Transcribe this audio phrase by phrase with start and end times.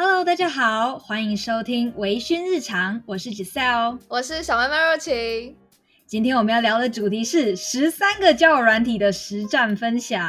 [0.00, 5.56] Hello，大家好，欢迎收听微醺日常，我是 Giselle，我是小妹妹若晴。
[6.06, 10.24] 今天我们要聊的主题是十三个交友软体的实战分享。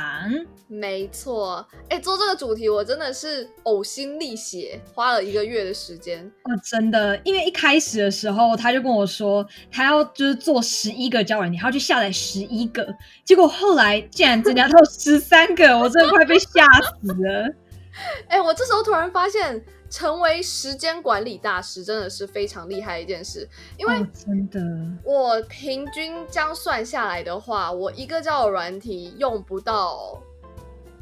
[0.67, 6.25] 没错，哎，做这个主题我真的是呕心沥血，花了一个月的时间。
[6.45, 12.91] 哦，真的，因为一开始的时候他就跟我说，他要就是做十一个交友软体，他要去下载十一个，
[13.23, 16.65] 结果后来竟然增加到十三个，我真的快被吓
[17.03, 17.53] 死了。
[18.27, 23.47] 哎、欸，我这时候突然发现，成为时间管理大师真的是非常厉害的一件事。
[23.77, 24.59] 因为真的，
[25.03, 30.21] 我平均这样算下来的话，我一个交友软体用不到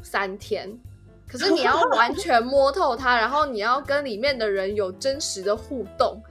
[0.02, 0.78] 三天。
[1.26, 6.22] 可是你要 完全摸透它，然后你要跟里面的人有真实的互动，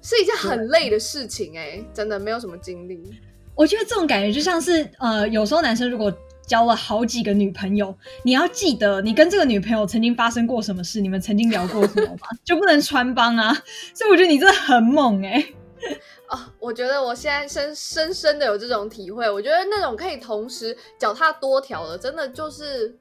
[0.00, 1.78] 是一件很累的事情、欸。
[1.78, 3.20] 哎，真的没有什么精力。
[3.54, 6.10] 我觉得这种感觉就像是，呃，有时候男生如果
[6.48, 7.94] 交了好几个女朋友，
[8.24, 12.26] 你要记得你跟这个女朋友曾经发生过什么事，你们曾经聊过什么吗？
[12.42, 13.52] 就不能穿帮啊！
[13.94, 15.54] 所以我觉得你真的很猛哎、欸！
[16.28, 22.98] 哦，我觉得我现在深深深的有这种体会，我觉得那种可以同时脚踏多条的，真的就是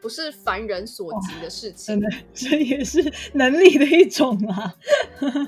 [0.00, 2.00] 不是凡人所及的事情。
[2.00, 4.74] 真的，这也是能力的一种啊。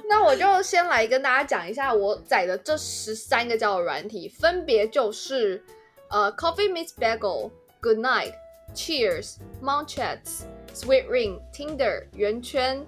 [0.08, 5.64] 那我就先来跟大家讲一下我载的这十三个交友软体，分别就是。
[6.11, 12.84] 呃、uh,，Coffee Meets Bagel，Good Night，Cheers，Mount Chats，Sweet Ring，Tinder，圆圈，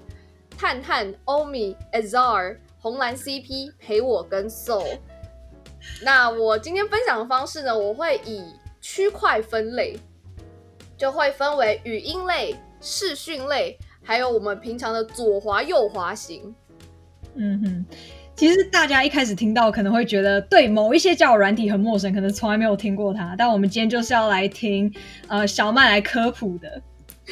[0.59, 4.99] 探探，欧米，Azar，红蓝 CP，陪我跟 Soul。
[6.03, 8.45] 那我今天分享的方式呢，我会以
[8.81, 9.97] 区块分类，
[10.97, 16.53] 就会分为语音类、视讯类，还有我们平常的左滑右滑型。
[17.35, 17.87] 嗯哼。
[18.43, 23.37] 其实大家一开始听到可能会觉得对某一些交友软体很陌生，可能从来没有听过它。
[23.39, 24.93] 但我们今天就是要来听
[25.29, 26.83] 呃小麦来科普的。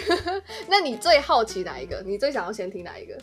[0.70, 2.00] 那你最好奇哪一个？
[2.06, 3.18] 你最想要先听哪一个？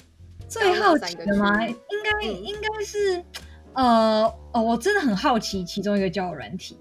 [0.49, 1.65] 最好奇的吗？
[1.65, 3.23] 应该、嗯、应该是
[3.71, 6.77] 呃哦，我真的很好奇其中一个交友软体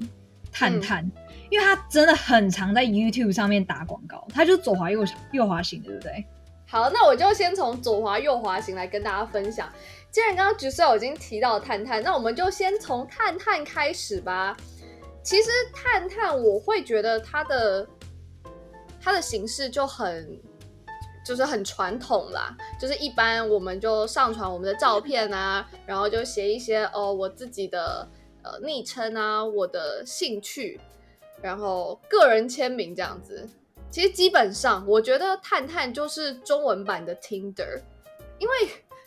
[0.50, 1.12] 探探，嗯、
[1.50, 6.26] 因为它真的很常在 YouTube 上面打广告，它就是左滑右右滑型的，对不对？
[6.68, 9.68] 好，那我就先从左滑右滑型来跟大家分享。
[10.16, 14.56] 既然刚刚橘色已经提到探探，那我们就先从探探开始吧。
[15.22, 17.86] 其实探探我会觉得它的
[18.98, 20.40] 它的形式就很
[21.22, 28.08] 就是很传统啦，就是一般我们就上传我们的照片啊，然后就写一些哦我自己的
[28.42, 30.80] 呃昵称啊，我的兴趣，
[31.42, 33.46] 然后个人签名这样子。
[33.90, 37.82] 其实基本上我觉得探探就是中文版的 Tinder，
[38.38, 38.54] 因为。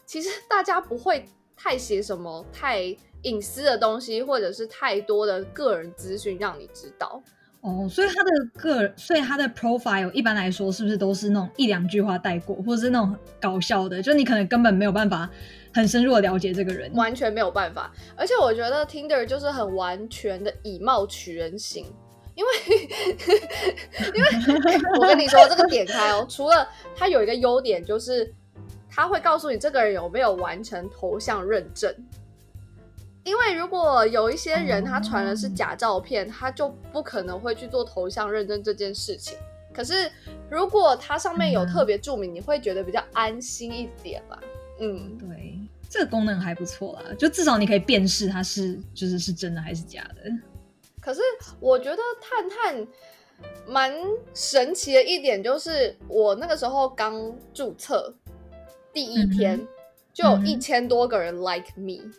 [0.10, 1.24] 其实大家不会
[1.56, 2.82] 太写什么太
[3.22, 7.22] 隐私的东西，或者是太多的个人资讯让你知道
[7.62, 7.88] 哦。
[7.88, 14.02] 所以他的个人，所以他的 profile 一般来说是不是都是那种一两句话带过，或者是那种搞笑的？
[14.02, 15.30] 就你可能根本没有办法
[15.72, 17.94] 很深入的了解这个人，完全没有办法。
[18.16, 21.86] 而且我觉得 Tinder 就是很完全的以貌取人型，
[22.34, 22.50] 因为
[24.16, 24.30] 因为
[25.00, 28.34] 我跟你说这个点开哦，除了它有一个优点就是。
[28.90, 31.94] 他会告诉你这个人有没有完成头像认证，
[33.24, 39.38] 因为如果有一些人他传的是假照片，他就不可能会去做头像认证这件事情。
[39.72, 40.12] 可是
[40.50, 44.40] 如果它上面有特别注明，你会觉得比较安心一点吧？
[44.80, 50.24] 嗯，对，这个功能还不错啦，就至少你可以辨识它是就是是真的还是假的。
[51.00, 51.22] 可是
[51.60, 52.88] 我觉得探探
[53.68, 53.94] 蛮
[54.34, 58.14] 神奇的一点就是，我那个时候刚注册。
[58.94, 59.68] 第一天、嗯、
[60.14, 62.14] 就有一千多个人 like me，、嗯、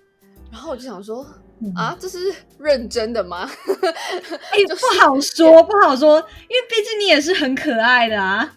[0.53, 1.27] 然后我就想说、
[1.61, 2.19] 嗯、啊，这是
[2.59, 3.51] 认真的吗？
[4.53, 8.57] 哎就是、不好说， 不好说，因为毕竟你也是很可爱的啊。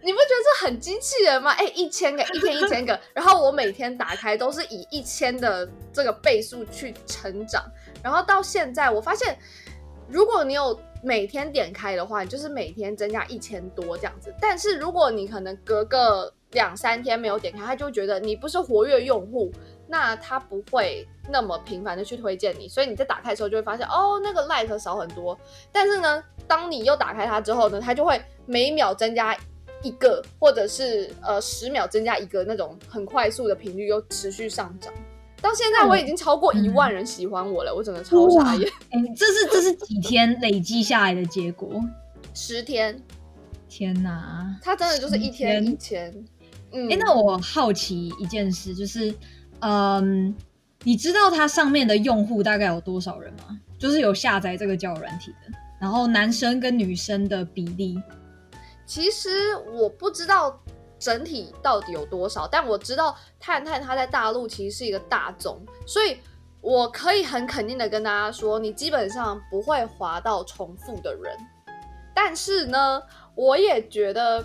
[0.00, 1.50] 你不觉得这很机器人吗？
[1.50, 7.64] 哎、欸，一千个，一天一千个，然后我每天打开都是以一千的这个倍数去成长，
[8.00, 9.36] 然后到现在我发现，
[10.08, 14.32] 如果你有每天点开的话，你就是每天增加一千多这样子。
[14.40, 19.52] 但是如果你可能隔个两三天没有点开，他就觉得你不是活跃用户，
[19.86, 25.38] 那他不会那么频繁的去推荐你，所以你在打开的时候就会发现，哦，那个 like 少很多。
[25.70, 29.36] 但是呢，当你又打开它之后呢，它就会每秒增加
[29.82, 34.92] 一个，或者是呃十秒增加一个那种很快速的频率，又持续上涨。
[35.40, 38.68] 到现在我已经超过一万人喜欢我了，嗯、我整个超傻眼。
[38.90, 41.80] 哎、欸，这是这是几天累积下来的结果？
[42.32, 43.00] 十天。
[43.68, 46.12] 天哪，它真的就是一天一千。
[46.70, 49.14] 哎、嗯欸，那我好奇一件事，就是，
[49.60, 50.34] 嗯，
[50.84, 53.58] 你知道它上面的用户大概有多少人吗？
[53.78, 58.00] 就是有下载这个交友软体的，然后男生跟女生的比例。
[58.84, 60.58] 其实我不知道
[60.98, 66.16] 整体到底有多少，但我知道探探它在大陆其实是一个大众，所以
[66.60, 71.36] 我可以很肯定的跟大家说，你基本上不会滑到重复的人。
[72.14, 73.00] 但是呢，
[73.36, 74.44] 我也觉得，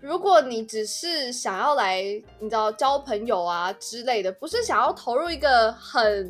[0.00, 2.02] 如果你只是想要来，
[2.38, 6.28] 你知道交朋友啊之类的，不是想要投入一个很，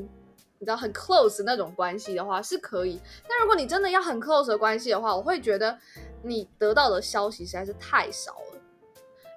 [0.58, 3.00] 你知道很 close 的那种关系的话，是可以。
[3.28, 5.76] 但如果你真的要很 close 的关系的话，我会觉得
[6.22, 8.60] 你得到的消息实在是太少了。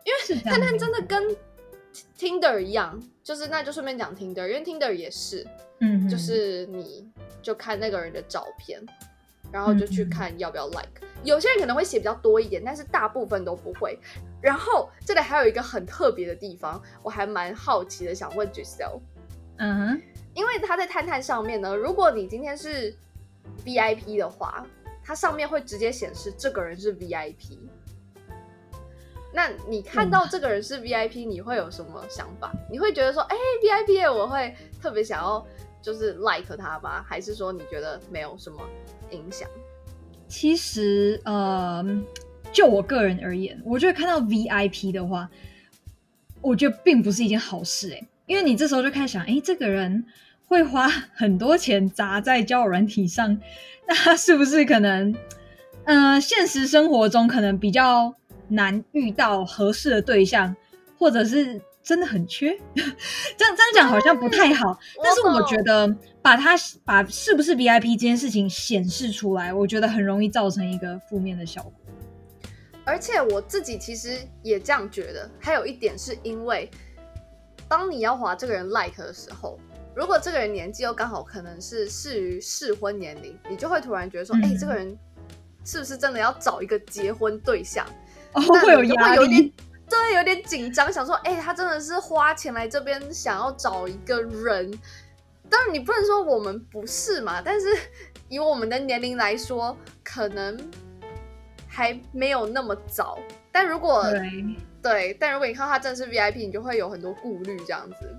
[0.05, 1.35] 因为探探真的跟
[2.17, 5.45] Tinder 一样，就是那就顺便讲 Tinder，因为 Tinder 也是，
[5.79, 7.09] 嗯，就是你
[7.41, 8.81] 就看那个人的照片，
[9.51, 11.01] 然后就去看要不要 like。
[11.24, 14.00] 有些人可能会写比较多一点，但是大部分都不会。
[14.42, 19.00] 然后这里还有一个很特别的地方，我还蛮好奇的，想问 Giselle，
[19.57, 20.01] 嗯哼，
[20.33, 22.95] 因为他在探探上面呢，如果你今天是
[23.66, 24.66] VIP 的话，
[25.04, 27.57] 它上面会直接显示这个人是 VIP。
[29.33, 32.51] 那你看到这个人是 VIP，你会有什么想法？
[32.71, 35.45] 你会觉得说，哎，VIP，我会特别想要
[35.81, 37.04] 就是 like 他吧？
[37.07, 38.60] 还是说你觉得没有什么
[39.12, 39.50] 影响？
[40.29, 41.85] 其实，呃，
[42.53, 45.29] 就我个人而言，我觉得看到 VIP 的话，
[46.39, 50.05] 我觉得并不是一件好事哎，因为你这时候就开始想，哎，这个人
[50.45, 53.37] 会花很多钱砸在交友软体上，
[53.85, 55.13] 那他是不是可能，
[55.83, 58.15] 呃，现实生活中可能比较。
[58.51, 60.55] 难遇到合适的对象，
[60.97, 62.94] 或者是真的很缺， 这样
[63.36, 64.77] 这样讲好像不太好。
[65.03, 65.91] 但是我觉得
[66.21, 66.56] 把他
[66.86, 71.74] 把是不是 VIP 这件事情显示出来，我觉得很容易造成一个负面的效果。
[72.86, 75.27] 而且我自己其实也这样觉得。
[75.39, 76.69] 还有一点是因为，
[77.68, 79.59] 当你要划这个人 like 的时候，
[79.95, 84.95] 如果这个人年纪又刚好可能是适于适婚年龄，你就会突然觉得说，哎、嗯欸，这个人
[85.65, 87.83] 是不是真的要找一个结婚对象？
[88.33, 89.51] 哦，会有压力，有点
[89.89, 94.71] 对，有点紧张，想说，哎、欸，他真的是花钱来这边想要找一个人。
[95.50, 97.68] 当然，你不能说我们不是嘛，但是
[98.27, 100.57] 以我们的年龄来说，可能
[101.68, 103.18] 还没有那么早。
[103.51, 108.15] 但如果对，对，但如果你看他真的是 VIP，你就会有很多顾虑，这样子。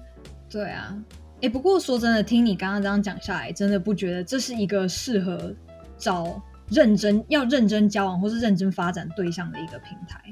[0.51, 0.93] 对啊，
[1.37, 5.55] 哎、欸，不过说真的，听你刚刚这样讲下来，真的不觉得这是一个适合
[5.97, 6.43] 找。
[6.73, 10.23] 认真要认真交往或是认真发展对象的一个平台，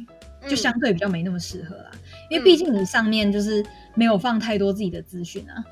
[0.46, 1.90] 就相对比较没那么适合啦。
[1.92, 1.98] 嗯、
[2.30, 3.64] 因为毕竟你上面就是
[3.94, 5.64] 没有放太多自己的资讯啊。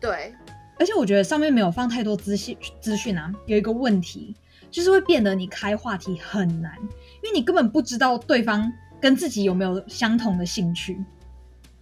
[0.00, 0.34] 对，
[0.78, 4.34] 而且我觉得上面没有放太多资讯资讯啊，有一个问题
[4.70, 6.72] 就是会变得你开话题很难，
[7.22, 11.02] 因为你根本不知道对方跟自己有没有相同的兴趣，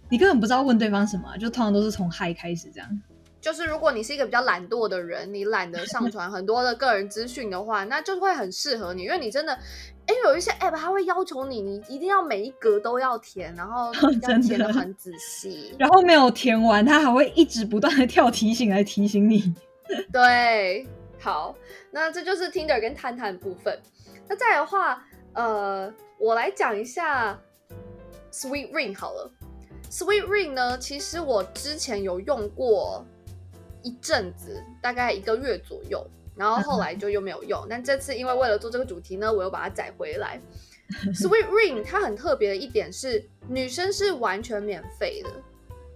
[0.09, 3.01] 你根本不知道问对方什么，就通常都是从嗨开始这样。
[3.39, 9.53] 就是如果你是一个比较懒惰的人，你懒得上传很多的个人资讯的话，那就会很适合你，因为你真的，
[10.07, 13.93] 哎，有一些 app 它会要求你，你一定要每一格都要填，然后
[14.23, 19.53] 要填的很仔细，然后没有填完，它还会一直不断的跳提醒来提醒你。
[20.11, 20.85] 对，
[21.19, 21.55] 好，
[21.91, 23.79] 那这就是 Tinder 跟探探的部分。
[24.27, 27.39] 那再来的话，呃，我来讲一下
[28.31, 29.31] Sweet Ring 好了。
[29.89, 33.05] Sweet Ring 呢，其实我之前有用过。
[33.83, 37.65] 一阵子，大概一个月左右，然后后来就又没有用。
[37.69, 40.39] 但这次因为为了做这个主题呢，我又把它载回来。
[41.13, 45.29] Sweet Ring 它很特别的一点是，女生是完全免费的。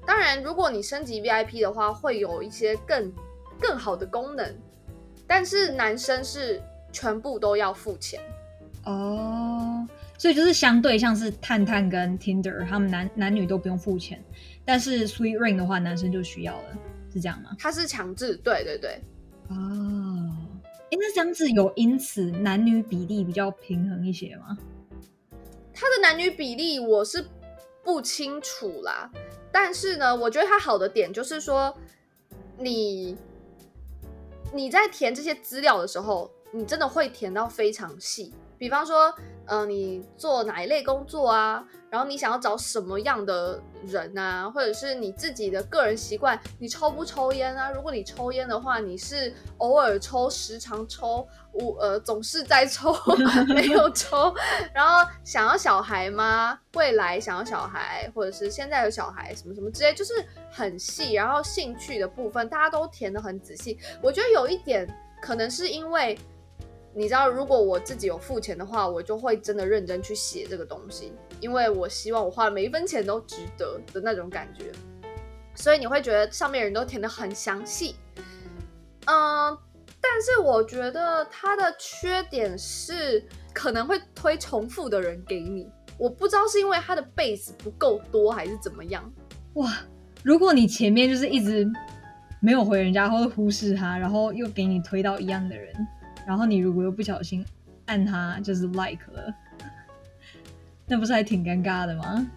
[0.06, 3.12] 当然，如果你升级 VIP 的话，会有一些更
[3.60, 4.54] 更好的功能。
[5.26, 6.62] 但是男生是
[6.92, 8.20] 全部都要付钱
[8.84, 14.22] 哦，所以就是相对像是探探跟 Tinder，他们男男女都不用付钱，
[14.66, 16.78] 但是 Sweet Ring 的话，男生就需要了。
[17.14, 17.56] 是这样吗？
[17.60, 19.02] 它是强制，对对对。
[19.50, 19.56] 哦，
[20.92, 24.58] 哎，那这样子有因此男女比例比较平衡一些吗？
[25.74, 27.26] 它的男女比例我是
[27.84, 29.12] 不清楚啦，
[29.52, 31.76] 但是呢，我觉得它好的点就是说，
[32.58, 33.18] 你
[34.54, 38.34] 你在填这些资料的时候，你真的会填到非常细。
[38.58, 41.62] 比方说，嗯、呃，你做哪一类工作啊？
[41.90, 44.50] 然后你想要找什么样的人啊？
[44.50, 47.70] 或者是你自己的个人习惯，你抽不抽烟啊？
[47.70, 52.96] 如果你抽烟的话，你是偶尔抽、时常抽、无呃总是在抽、
[53.54, 54.34] 没有抽？
[54.74, 56.58] 然后想要小孩吗？
[56.76, 60.14] 未来想要小孩，或者是现在有小孩，什么什么之类，就是
[60.50, 61.12] 很细。
[61.12, 63.78] 然后兴趣的部分，大家都填得很仔细。
[64.02, 64.88] 我觉得有一点
[65.22, 66.18] 可能是因为。
[66.94, 74.72] 你知道，如果我自己有付钱的话，我就会真的认真去写这个东西，因为我希望我花的每一分钱都值得的那种感觉。
[75.56, 77.96] 所以你会觉得上面人都填得很详细，
[79.06, 79.58] 嗯，
[80.02, 85.70] 但是我觉得它的缺点是可能会推重复的人给你。
[85.98, 89.12] 我不知道是因为他的 base 不够多还是怎么样。
[89.54, 89.72] 哇，
[90.24, 91.70] 如果你前面就是一直
[92.40, 95.76] 没有回人家，或者忽视他，然后又给你推到一样的人，
[96.26, 97.46] 然后你如果又不小心
[97.86, 99.34] 按他就是 like 了，
[100.88, 102.28] 那不是还挺尴尬的吗？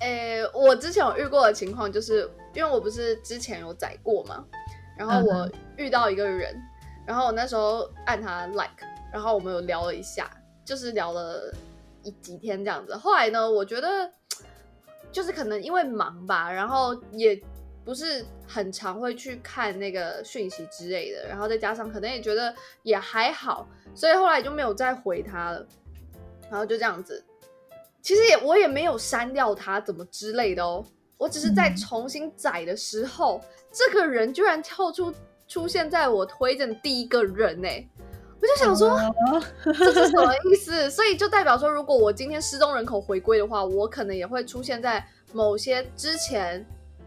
[0.00, 4.44] 诶、欸，我之前有遇过的情况，就是因为我不是之前有载过嘛，
[4.98, 7.06] 然后我遇到一个人，uh.
[7.06, 10.28] 然后我那时候按他 like，然后我们有聊了一下，
[10.64, 11.54] 就是聊了
[12.02, 12.96] 一几天这样子。
[12.96, 14.10] 后来呢，我觉得
[15.12, 17.40] 就是可能因为忙吧，然后也
[17.84, 25.66] 不是很常会去看那个讯息之类的，然后再加上可能也觉得也还好，所以后来就没有再回他了，
[26.50, 27.22] 然后就这样子。
[28.00, 30.84] 其实也我也没有删掉他怎么之类的哦，
[31.16, 35.12] 我只是在重新载的时候，嗯、这个人居然跳出
[35.48, 37.68] 出现在我推荐的第一个人呢，
[38.40, 40.90] 我就想说、哦、这是什么意思？
[40.90, 46.64] 所以就代表说，如果我今天失踪人口回归的话，我可能也会出现在某些之前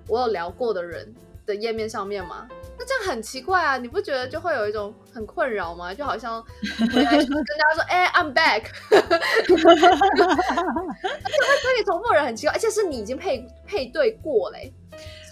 [0.08, 1.14] 我有聊过的人
[1.46, 2.48] 的页面上面吗？
[2.80, 3.78] 那这样很奇怪啊！
[3.78, 5.94] 你不觉得就会有一种很困扰吗？
[5.94, 6.44] 就好像
[6.94, 7.20] 跟大家
[7.74, 8.66] 说：“哎、欸、，I'm back。
[9.48, 9.58] ”所
[11.80, 14.72] 以重复人很奇怪，而且是你已经配配对过嘞。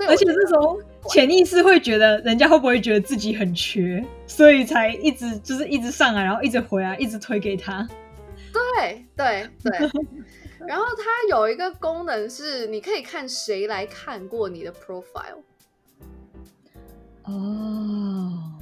[0.07, 0.77] 而且是从
[1.09, 7.87] 潜意识会觉得人家会不会觉得自己很缺，所以才一直就是一直上来，然后一直回来，一直推给他。
[8.51, 9.89] 对对对。
[10.67, 15.41] 然后它有一个功能是，你可以看谁来看过你的 profile。
[17.23, 18.53] 哦，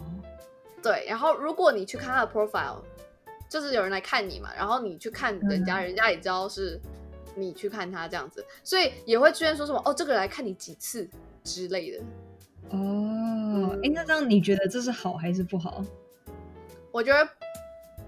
[0.82, 2.78] 对，然后如果你去看他的 profile，
[3.50, 6.80] 就是有人来看你嘛，然后你去看人家，嗯、人家也知道是
[7.36, 11.08] 你去看他这样子，所以也会出现说什么哦，这个人来看你几次
[11.44, 12.00] 之类的。
[12.70, 15.84] 哦，哎、嗯，那这样你觉得这是好还是不好？
[16.92, 17.30] 我觉得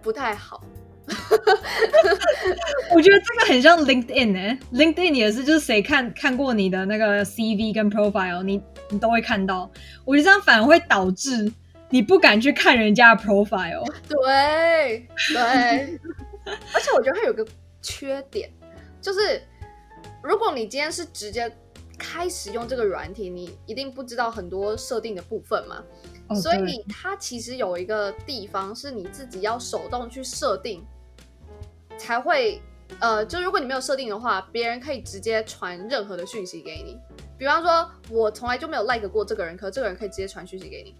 [0.01, 0.63] 不太好。
[2.95, 9.69] 我觉得这个很像 LinkedIn 呢、欸、，LinkedIn 也是，就是谁看看过你的那个 CV 跟 profile，你你都会看到。
[10.03, 11.51] 我觉得这样反而会导致
[11.89, 13.85] 你不敢去看人家的 profile。
[14.07, 15.99] 对对，
[16.73, 17.45] 而且我觉得它有个
[17.81, 18.49] 缺点，
[19.01, 19.41] 就是
[20.23, 21.51] 如果你今天是直接
[21.97, 25.83] 开始用这个软体，你一定不知道很多设定的部分嘛。
[26.27, 30.83] Oh, 所以它其实有一个地方是你自己要手动去设定。
[31.97, 32.61] 才会，
[32.99, 36.97] 呃，就如果你没有设定的话，别人可以直接传任何的讯息给你。
[37.37, 40.95] 比方说，我从来就没有 like 过这个人，可是这个人可以直接传讯息给你。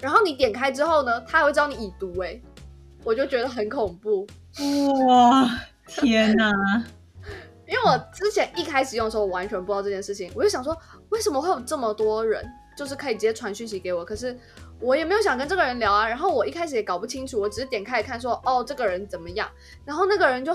[0.00, 2.40] 然后你点开之后呢，他还会知道你已读，哎，
[3.04, 4.26] 我就觉得很恐怖。
[5.06, 5.48] 哇，
[5.86, 6.52] 天哪！
[7.66, 10.76] 因为我之前一开始用的时候，我完全不知道这件事情，我就想说，
[11.10, 12.44] 为什么会有这么多人，
[12.76, 14.04] 就是可以直接传讯息给我？
[14.04, 14.38] 可是。
[14.80, 19.50] 我也没有想跟这个人聊啊，然后我一开始也搞不清楚，我只是点开看说，哦，这个人怎么样？
[19.84, 20.54] 然后那个人就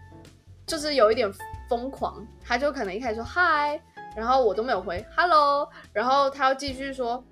[0.66, 1.30] 就是有一点
[1.68, 3.80] 疯狂，他就可能一开始说嗨，
[4.16, 7.22] 然后我都没有回 hello，然后他又继续说，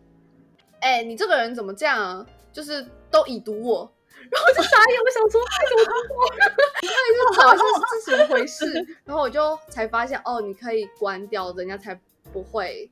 [0.81, 2.27] 哎，你这个人怎么这样啊？
[2.53, 3.91] 就是都已读我，
[4.31, 6.25] 然后就傻眼，我想说，哎，怎么这么？
[6.83, 11.99] 你看你就找一下是怎么回事，然后我就才发现，哦，你可以关掉，人家才
[12.33, 12.91] 不会。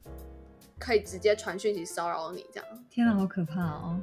[0.78, 2.68] 可以直接传讯息骚扰你，这样。
[2.90, 4.00] 天哪，好可怕哦！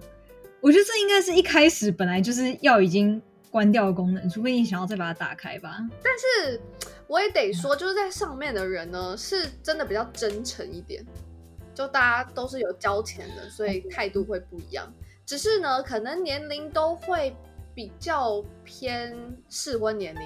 [0.60, 5.77] 我觉得这应该是一开始本来就是要已经关掉的功能，除非你想要再把它打开吧。
[6.01, 6.60] 但是
[7.08, 11.06] 我也得说，就是在上面的人呢，是真的比较真诚一点，
[11.75, 14.92] 就大家都是有交钱的，所以态度会不一样。
[15.25, 17.36] 只是呢，可能年龄都会
[17.75, 19.15] 比较偏
[19.50, 20.22] 适婚年龄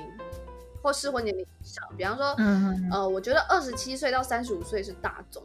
[0.82, 1.84] 或适婚年龄以上。
[1.98, 5.44] 比方说，嗯，呃，我觉得二十七岁到三十五岁是大众。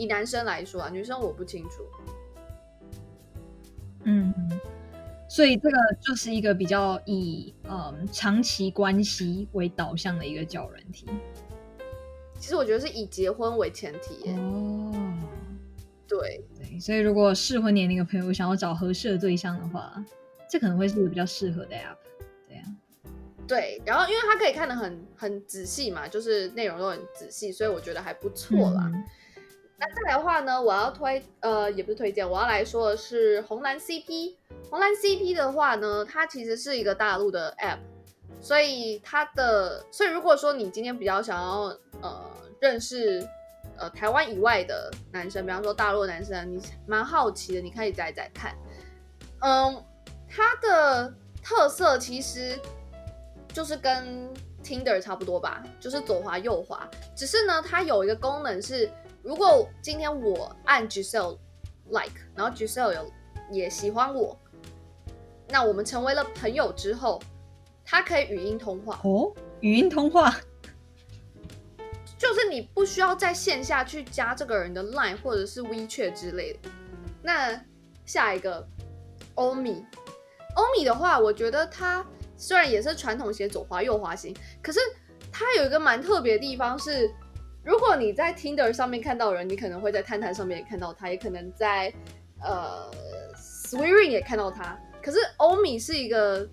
[0.00, 1.84] 以男生来说啊，女生我不清楚。
[4.04, 4.32] 嗯，
[5.28, 11.06] 所以这个就是一个比较以嗯长期关系为导向的一个交友软体。
[12.38, 14.34] 其实我觉得是以结婚为前提耶。
[14.38, 14.90] 哦，
[16.08, 20.02] 对对，所以如果适婚年龄的朋友想要找合适的对象的话，
[20.48, 21.98] 这可能会是一个比较适合的 app。
[22.48, 22.62] 对呀，
[23.46, 28.90] 对，然后因为它可以看得很很仔细嘛，就是内容都很仔细，所以我觉得还不错啦。
[28.90, 29.04] 嗯
[29.80, 34.34] 那再来的话呢，我要推呃，也不是推荐，我要来说的是红蓝 CP。
[34.68, 37.78] 红蓝 CP 的话呢，它其实是一个大陆的 App，
[38.42, 43.26] 所以它的，所以如果说你今天比较想要呃认识
[43.78, 48.54] 呃台湾以外的男生，比方说大陆男生，你蛮好奇的，你可以载载看。
[49.40, 49.82] 嗯，
[50.28, 51.10] 它的
[51.42, 52.60] 特色其实
[53.48, 54.28] 就是跟
[54.62, 58.86] Tinder 差不多吧，就是左滑右滑，只是呢，它有一个功能是。
[59.22, 61.38] 如果今天我按 Giselle
[61.88, 63.12] like，然后 Giselle 有
[63.50, 64.38] 也喜欢我，
[65.48, 67.20] 那我们成为了朋友之后，
[67.84, 69.00] 他可以语音通话。
[69.04, 70.34] 哦，语音通话，
[72.16, 76.70] 就是你不需要在线下去加这个人的 Line 或者是 WeChat 之类的。
[77.22, 77.60] 那
[78.06, 78.66] 下一个
[79.34, 79.84] 欧米，
[80.56, 82.04] 欧米的话，我觉得它
[82.38, 84.80] 虽然也是传统鞋左滑右滑型，可是
[85.30, 87.12] 它有一个蛮特别的地方是，
[87.70, 91.92] 如果你在 Tinder 上面看到人，你可能会在探探上面也看到他，也可能在
[92.42, 92.90] 呃
[93.36, 94.76] Swearing 也看到他。
[95.00, 96.44] 可是欧米是一个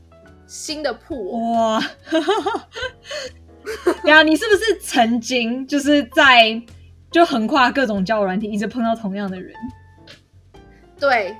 [0.45, 1.81] 新的铺哇，
[4.05, 6.61] 呀，你是不是曾经就是在
[7.09, 9.51] 就横跨各种交友软体，一直碰到同样的人？
[10.99, 11.35] 对，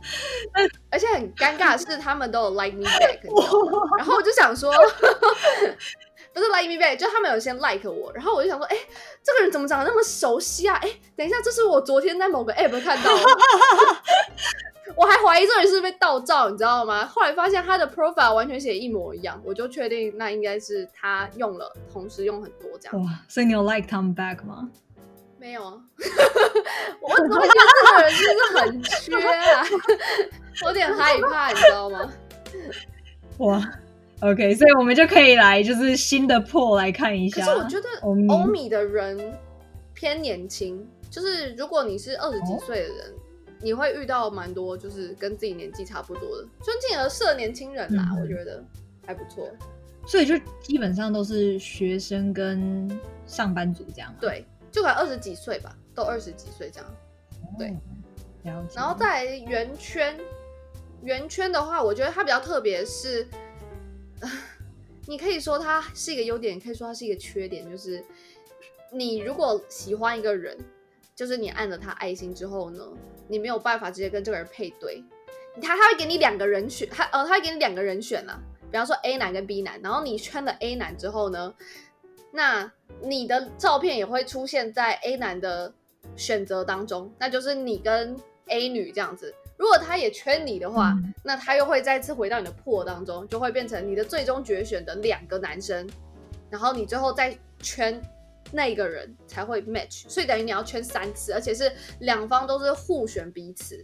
[0.90, 3.20] 而且很尴尬的是，他们都有 like me back，
[3.98, 4.72] 然后我就想说，
[6.60, 8.76] 不是 like me back，就他们有先 like 我，然后我就想说，哎，
[9.22, 10.76] 这个人怎么长得那么熟悉啊？
[10.82, 13.22] 哎，等一下，这是我昨天在某个 app 看到的。
[14.96, 17.06] 我还怀疑这人是被盗照，你知道吗？
[17.06, 23.00] 后来发现他的 profile 完全写一模一样，我就确定那应该是他用了，同时用很多这样。
[23.02, 24.68] 哇，所以你有 like 他们 back 吗？
[25.38, 25.74] 没有啊，
[27.00, 29.16] 我怎么觉得这个人真的很缺
[29.52, 29.64] 啊？
[30.64, 32.12] 我有点害怕，你知道吗？
[33.38, 33.62] 哇
[34.22, 37.44] ，OK，所以我们就可以来就是新的 pool 来看一下。
[37.44, 37.88] 可是我觉得
[38.28, 39.38] 欧米的人
[39.94, 43.06] 偏年轻，就是如果你是二十几岁的人。
[43.10, 43.16] 哦
[43.62, 48.64] 你会遇到蛮多就是跟自己年纪差不多的，尊敬而适合年轻人啦，嗯、我觉得
[49.06, 49.46] 还不错。
[50.06, 52.90] 所以就基本上都是学生跟
[53.26, 54.16] 上班族这样。
[54.18, 56.90] 对，就快二十几岁吧，都二十几岁这样。
[57.58, 57.76] 对。
[58.74, 60.18] 然后再来圆圈，
[61.02, 63.28] 圆圈的话，我觉得它比较特别是，
[65.06, 68.04] 你可以说它是一个优点，可以说它是一个缺点，就是
[68.92, 70.56] 你如果喜欢一个人，
[71.16, 72.86] 就是你按了他爱心之后呢，
[73.28, 75.02] 你没有办法直接跟这个人配对，
[75.60, 81.54] 他他会给你两个人选，他呃他会给你两个人选啊，比方说 A 男跟 B 男，然后你圈了 A 男之后呢，
[82.32, 82.70] 那
[83.02, 85.72] 你的照片也会出现在 A 男的
[86.16, 89.34] 选择当中，那就是你跟 A 女这样子。
[89.60, 95.86] 如果他也圈你的话，嗯、那他又会再次回到你的 pool 当中，就会变成你的最终决选的两个男生，
[96.48, 98.02] 然后你最后再圈。
[98.52, 101.70] 那个人才会 match，所以等于你要圈三次，而且是
[102.00, 103.76] 两方都是互选彼此，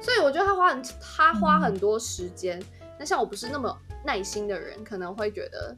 [0.00, 2.58] 所以我觉得他花很他花很多时间。
[2.98, 3.76] 那、嗯、像我不是那么
[4.06, 5.76] 耐心的人，可能会觉得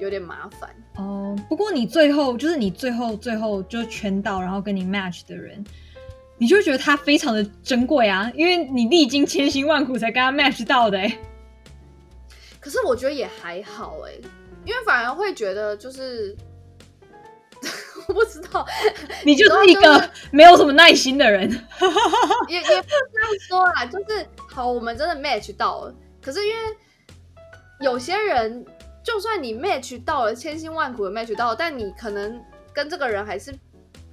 [0.00, 0.74] 有点麻烦。
[0.96, 5.62] 哦，不过你最后就是你最后最后就圈到，然后跟你 match 的人，
[6.40, 11.18] 你就会觉得他非常的珍贵啊，因为你历经千辛万苦才跟他 match 到的哎。
[12.58, 14.12] 可是我觉得也还好哎，
[14.64, 16.36] 因为反而会觉得就是。
[18.08, 18.66] 我不知道，
[19.24, 21.48] 你就是一个没有什么耐心的人，
[22.48, 26.60] 也也不是这样说啊，就是好，我们真的 match 到了，可是因为
[27.80, 28.64] 有些人，
[29.04, 33.54] 就算你 match 到了，千辛万苦的 match 到了，但你可能跟这个人还是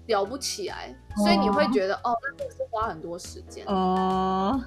[0.07, 4.59] 聊不起来，所以你会觉得哦，那我是花很多时间哦，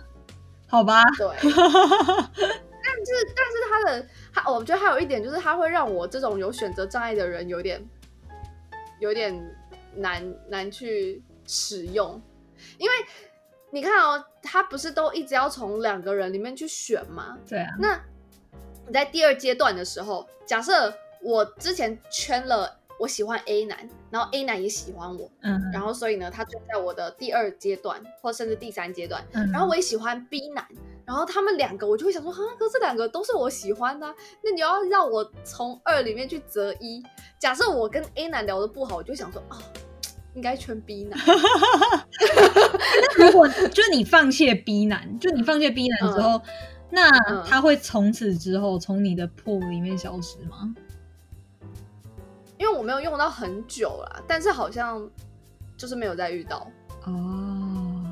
[0.69, 7.85] 好吧，对， 但是但是他的他，我觉得还有一点就是，他会让我这种有选择障碍的人有点。
[9.01, 9.35] 有点
[9.95, 12.21] 难难去使用，
[12.77, 12.95] 因为
[13.71, 17.39] 你看哦，他不是都一直要从两个人里面去选吗？
[17.49, 17.71] 对啊。
[17.79, 17.99] 那
[18.87, 30.65] 你在第二阶段的时候，假设我之前圈了我喜欢 A 男，然后 A 男也喜欢我，嗯，然后所以呢，他就在我的第二阶段或甚至第三阶段，嗯，然后我也喜欢 B 男。
[31.07, 34.07] 然后他们两个，我就会想说，哈，可是这两个都是我喜欢的，
[34.45, 37.03] 那你要让我从二里面去择一。
[37.37, 39.57] 假设我跟 A 男聊的不好，我就想说，哦，
[40.35, 41.19] 应该圈 B 男。
[43.19, 46.43] 那如果就是你放弃 B 男，就你放弃 B 男之后，嗯、
[46.91, 50.73] 那他会从此之后从你的 pool 里面消失吗？
[52.61, 55.09] 因为我没有用到很久啦，但是好像
[55.79, 56.71] 就是没有再遇到
[57.07, 58.05] 哦。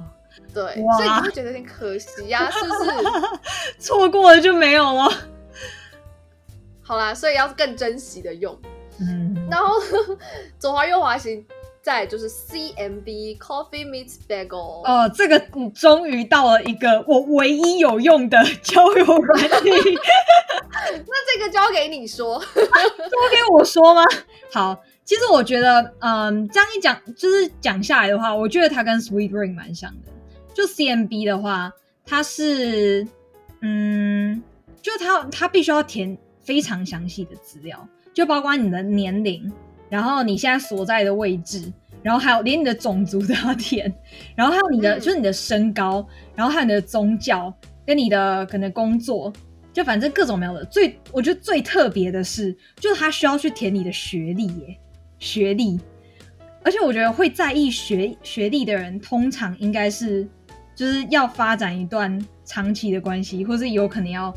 [0.54, 2.90] 对，所以你会觉得有点可惜呀、啊，是不是？
[3.78, 5.12] 错过了就没有了。
[6.82, 8.58] 好啦，所以要更珍惜的用。
[9.00, 9.74] 嗯，然后
[10.58, 11.46] 左滑右滑行，
[11.88, 14.85] 再就是 CMB Coffee Meets Bagel。
[14.85, 19.70] 哦，这个你终于到了一个我唯一有用的交友软体。
[20.85, 24.03] 那这个交给你说， 交给我说吗？
[24.53, 30.12] 好，其实我觉得，嗯，这样一讲，就是讲下来的话，我觉得它跟 Sweet Ring 蛮像的。
[30.53, 31.72] 就 CMB 的话，
[32.05, 33.09] 它是，
[33.62, 34.42] 嗯，
[34.83, 39.51] 就它它必须要填非常详细的资料，就包括你的年龄，
[39.88, 41.72] 然后你现在所在的位置，
[42.03, 43.92] 然后还有连你的种族都要填，
[44.37, 47.53] 然后还有你的、嗯、就是你的身高，然后还有你的宗教
[47.87, 49.33] 跟你的可能工作，
[49.72, 50.64] 就反正各种没有的。
[50.66, 54.79] 最我觉得最特别的是，就是他需要去填你的学历耶。
[55.20, 55.81] 学历，
[56.62, 60.29] 而且我觉得会在意学学历的人，通常应该是
[60.77, 64.29] 就是要发展一段长期的关系，或是有可能要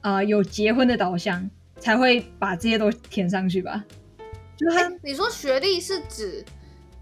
[0.00, 3.84] 啊、呃、有结婚的导向，才会把这些都填上去吧。
[4.64, 6.44] 就是、欸，你说学历是指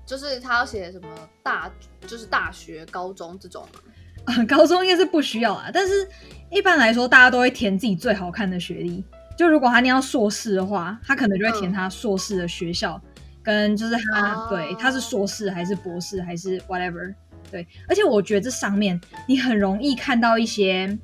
[0.06, 1.08] 就是他要写什么
[1.42, 1.70] 大，
[2.06, 3.80] 就是大学、高中这种吗？
[4.24, 6.08] 啊， 高中应该是不需要啊，但是
[6.50, 9.04] 一般来说，大家都会填自己最好看的学历。
[9.36, 17.14] 就如果他念到硕士的话，他可能就会填他硕士的学校，嗯、跟就是他、哦、对他是硕士还是博士还是 whatever。
[17.50, 20.98] 对，而且我觉得这上面你很容易看到一些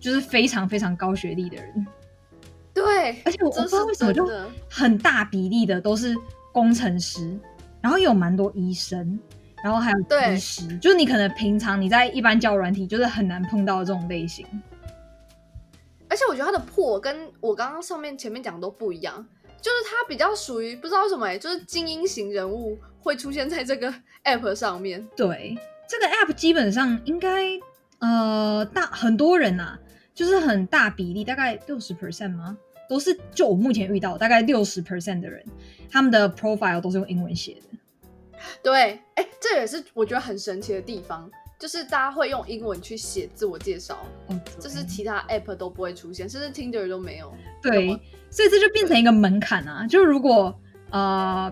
[0.00, 1.86] 就是非常非常高学历的人。
[2.74, 4.28] 对，而且我不知道为什么就
[4.68, 6.14] 很大比例的都是
[6.52, 7.38] 工程师，
[7.80, 9.18] 然后有蛮多医生。
[9.62, 14.44] 然后还有医师，就是你可能平常你在一般交友软体就是很难碰到的这种类型。
[16.08, 19.24] 而且我觉得它的破跟我刚刚上面前面讲的都不一样，
[19.60, 25.06] 就是它比较属于不知道为什么哎，就是精英型人物会出现在这个 app 上面。
[25.16, 25.56] 对，
[25.88, 27.48] 这个 app 基本上应该
[28.00, 29.78] 呃大很多人呐、啊，
[30.14, 32.56] 就是很大比例，大概六十 percent 吗？
[32.88, 35.42] 都是就我目前遇到大概六十 percent 的人，
[35.90, 38.38] 他们的 profile 都是用英文写的。
[38.62, 43.98] 对，哎，这也是我觉得很神奇的地方，就是大家会用英文去写自我介绍，
[44.28, 47.32] 嗯，这是其他 app 都不会出现，甚至 Tinder 都没有。
[47.62, 47.88] 对，
[48.30, 50.54] 所以这就变成一个门槛啊，就如果
[50.90, 51.50] 呃，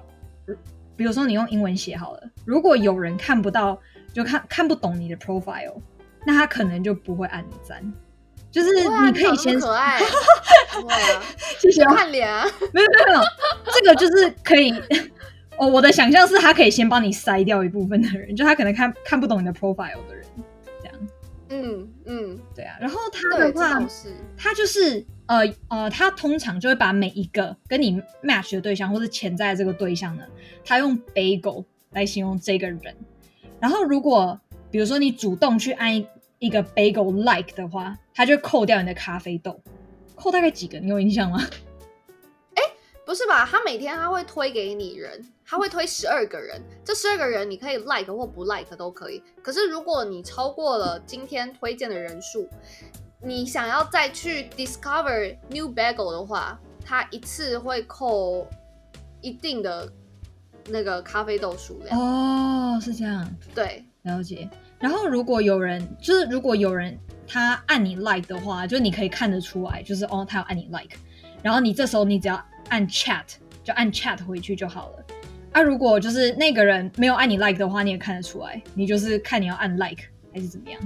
[0.97, 3.81] 比如说你用英文写好了，如果有人看不到，
[4.13, 5.81] 就看看不懂你的 profile，
[6.27, 7.81] 那他可能就不会按你赞。
[8.51, 10.01] 就是你可以先， 可爱，
[11.59, 13.21] 谢谢看脸啊，没有没有没 有，
[13.73, 14.73] 这个就是可以。
[15.57, 20.25] 哦，我的想象是他可以先帮你筛掉一部分的人，就他可能看看不懂你的 profile 的人，
[20.83, 21.09] 这样。
[21.51, 22.79] 嗯嗯，对啊。
[22.81, 23.79] 然后他的话，
[24.39, 30.25] 他就是呃呃，他通常就会把每一个跟你 match 的对象，或是潜在的这个对象呢，
[30.65, 32.97] 他用 bagel 来形容这个人。
[33.61, 36.03] 然后如果比如说你主动去按
[36.41, 39.61] 一一个 bagel like 的话，他就扣掉你的咖啡豆，
[40.17, 40.81] 扣大概几个？
[40.81, 41.39] 你有印象吗？
[43.07, 43.45] 不是吧？
[43.45, 49.21] 他每天他会推给你人，他会推十二个人，这十二个人你可以 like 或不 like 都可以。
[49.43, 52.49] 可是如果你超过了今天推荐的人数，
[53.21, 58.47] 你想要再去 discover new bagel 的话，他一次会扣
[59.21, 59.93] 一定的
[60.69, 61.99] 那个咖啡豆数量。
[61.99, 63.29] 哦，是这样。
[63.53, 64.49] 对，了解。
[64.81, 70.97] 然后如果有人就是如果有人他按你 like 的话，就你可以看得出来，就是哦，他要按你 like。
[71.43, 72.45] 然后你这时候你只要。
[72.69, 73.25] 按 chat
[73.65, 75.05] 就按 chat 回去就好了。
[75.51, 78.63] 啊，如果就是那个人没有按你 like 的话，你也看得出来。
[78.75, 80.81] 你就是看你要按 like 还是怎么样？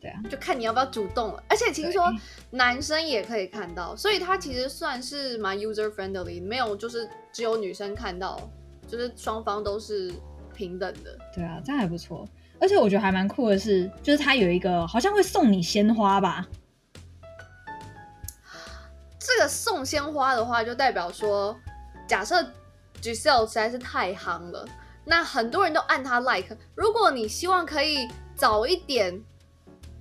[0.00, 1.42] 对啊，就看你要不要主动了。
[1.50, 2.10] 而且听说
[2.48, 8.40] 男生也可以看到，所以他其实算是蛮 user friendly，没有就是只有女生看到，
[8.86, 10.10] 就是双方都是
[10.54, 11.14] 平等的。
[11.34, 12.26] 对啊，这样还不错。
[12.60, 16.46] 而且我觉得还蛮酷的是，就是它有一个好像会送你鲜花吧。
[19.18, 21.56] 这个送鲜花的话，就代表说，
[22.06, 22.42] 假设
[23.02, 24.66] Giselle 实在是太夯了，
[25.04, 26.56] 那很多人都按他 like。
[26.74, 29.22] 如果你希望可以早一点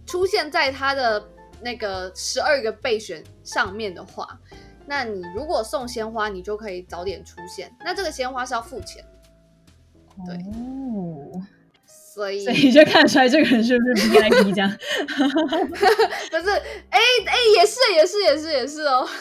[0.06, 1.24] 出现在他的
[1.62, 4.40] 那个十二个备选上面的话，
[4.86, 7.70] 那你如果送鲜花，你就可以早点出现。
[7.82, 9.04] 那这个鲜花是要付钱，
[10.26, 10.36] 对。
[10.38, 10.97] 哦
[12.18, 14.68] 所以，所以就看得出来这个人是不是 VIP 这样？
[15.70, 15.86] 不是，
[16.90, 19.06] 哎、欸、哎、欸，也是也是也是也是哦。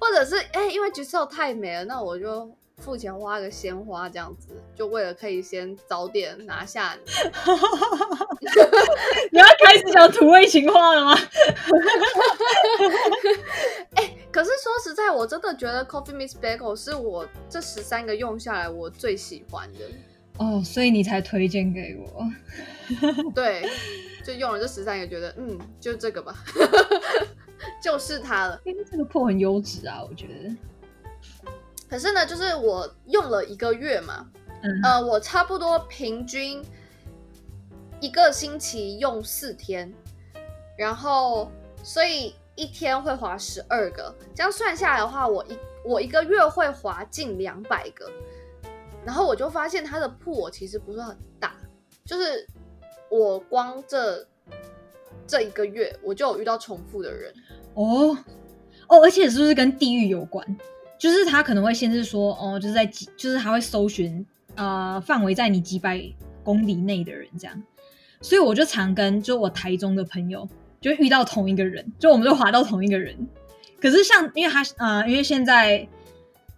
[0.00, 7.02] 或者是哎、欸，因为 Giselle 太美了，那我就付钱花个鲜花这样子，就为了可以先早点拿下你。
[9.30, 11.16] 你要开始讲土味情话了吗？
[13.94, 19.78] 哎、欸，可是说实在，我真的觉得 Coffee Miss Bagel 是我这十三个用下来我最喜欢的。
[20.38, 22.26] 哦，所以你才推荐给我。
[23.34, 23.68] 对，
[24.24, 26.34] 就用了这十三个，觉得嗯，就这个吧，
[27.82, 28.60] 就是它了。
[28.64, 30.56] 因为这个破很优质啊，我觉得。
[31.88, 34.26] 可是呢，就是我用了一个月嘛，
[34.62, 36.60] 嗯、呃，我差不多平均
[38.00, 39.92] 一个星期用四天，
[40.76, 41.50] 然后
[41.82, 48.10] 所以一天会划十二个，这样算下来的话，我一我一个月会划近两百个。
[49.04, 51.54] 然后我就发现它的破其实不是很大，
[52.04, 52.46] 就是
[53.10, 54.26] 我光这
[55.26, 57.32] 这一个月我就有遇到重复的人
[57.74, 58.16] 哦
[58.88, 60.44] 哦，而且是不是跟地域有关？
[60.98, 66.02] 就是他可能会限制说哦，就是在几，就是他会搜寻呃范围在你几百
[66.42, 67.62] 公里内的人这样，
[68.20, 70.48] 所以我就常跟就我台中的朋友
[70.80, 73.14] 就遇到同一个人，就我们就滑到同一个人。
[73.80, 75.86] 可是像因为他呃因为现在。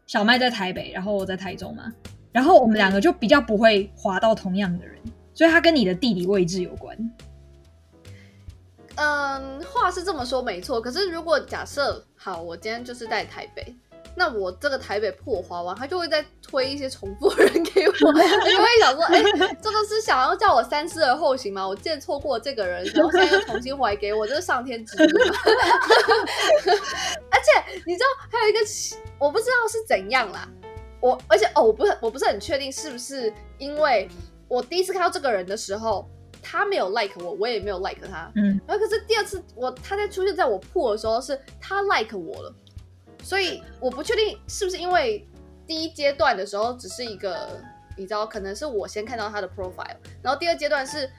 [0.09, 1.92] 小麦在台北，然后我在台中嘛，
[2.37, 4.94] 然后我们两个就比较不会滑到同样的人，
[5.33, 6.94] 所以它跟你的地理位置有关。
[8.96, 13.75] 嗯，话是这么说没错，可是如果假设好，我今天就是在台北。
[14.14, 21.66] 那我这个台北破滑完，他就会再推一些重复人给我，他就会想说， 哎、欸，这个是想要叫我三思而后行吗？
[21.66, 25.18] 我见错过这个人，然后现在又重新怀给我，这是上天指路。
[27.33, 28.59] 而且你知道还有一个，
[29.18, 30.46] 我不知道是怎样啦。
[31.00, 34.09] 我而且哦，我不是我不是很确定是不是因为
[34.48, 36.09] 我第一次看到这个人的时候，
[36.42, 38.30] 他没有 like 我，我也没有 like 他。
[38.35, 42.54] 嗯，然后可是第二次我他在出现在我破的时候，是他 like 我了。
[43.22, 45.26] 所以我不确定是不是因为
[45.66, 47.61] 第一阶段的时候只是一个，
[47.96, 51.11] 你知道，可能是我先看到他的 profile，然后第二阶段是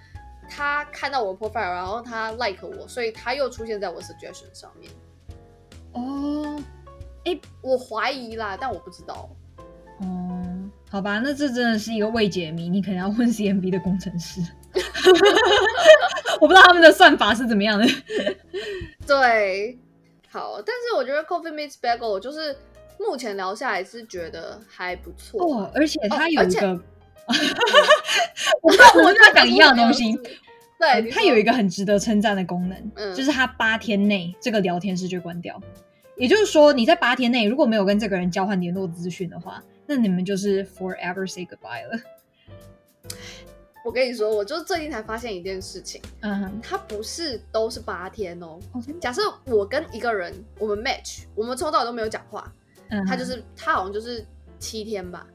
[0.49, 4.89] 他看到我的 profile，然后他 like 我，所以他又出现在我 suggestion 上面。
[5.91, 6.57] 哦，
[7.25, 9.29] 哎，我怀疑啦，但我不知道。
[9.99, 10.43] 哦，
[10.89, 14.41] 好吧，那这真的是一个未解谜，你可能要问 CMB 的工程师。
[16.39, 17.87] 我不知道他们的算法是怎么样的。
[19.05, 19.77] 对。
[20.29, 22.55] 好，但是我觉得 Coffee Meets Bagel 就是
[22.99, 26.81] 目前聊下来是觉得还不错哦，而且它有一个，哦、
[28.61, 30.13] 我跟我在讲一样的东西，
[30.77, 35.59] 对，它有一个很值得称赞的功能，嗯、就是它八天内这个聊天室就关掉，
[36.17, 41.99] 也就是说你在八天内如果没有跟这个人交换联络资讯的话，那你们就是 forever say goodbye 了。
[43.85, 48.59] 我跟你说，我就最近才发现一件事情，嗯哼，它不是都是八天哦。
[48.99, 52.53] 假设我跟一个人，我们 match，我们从早都没有讲话，
[52.89, 54.25] 嗯哼，他就是他好像就是
[54.59, 55.25] 七天吧。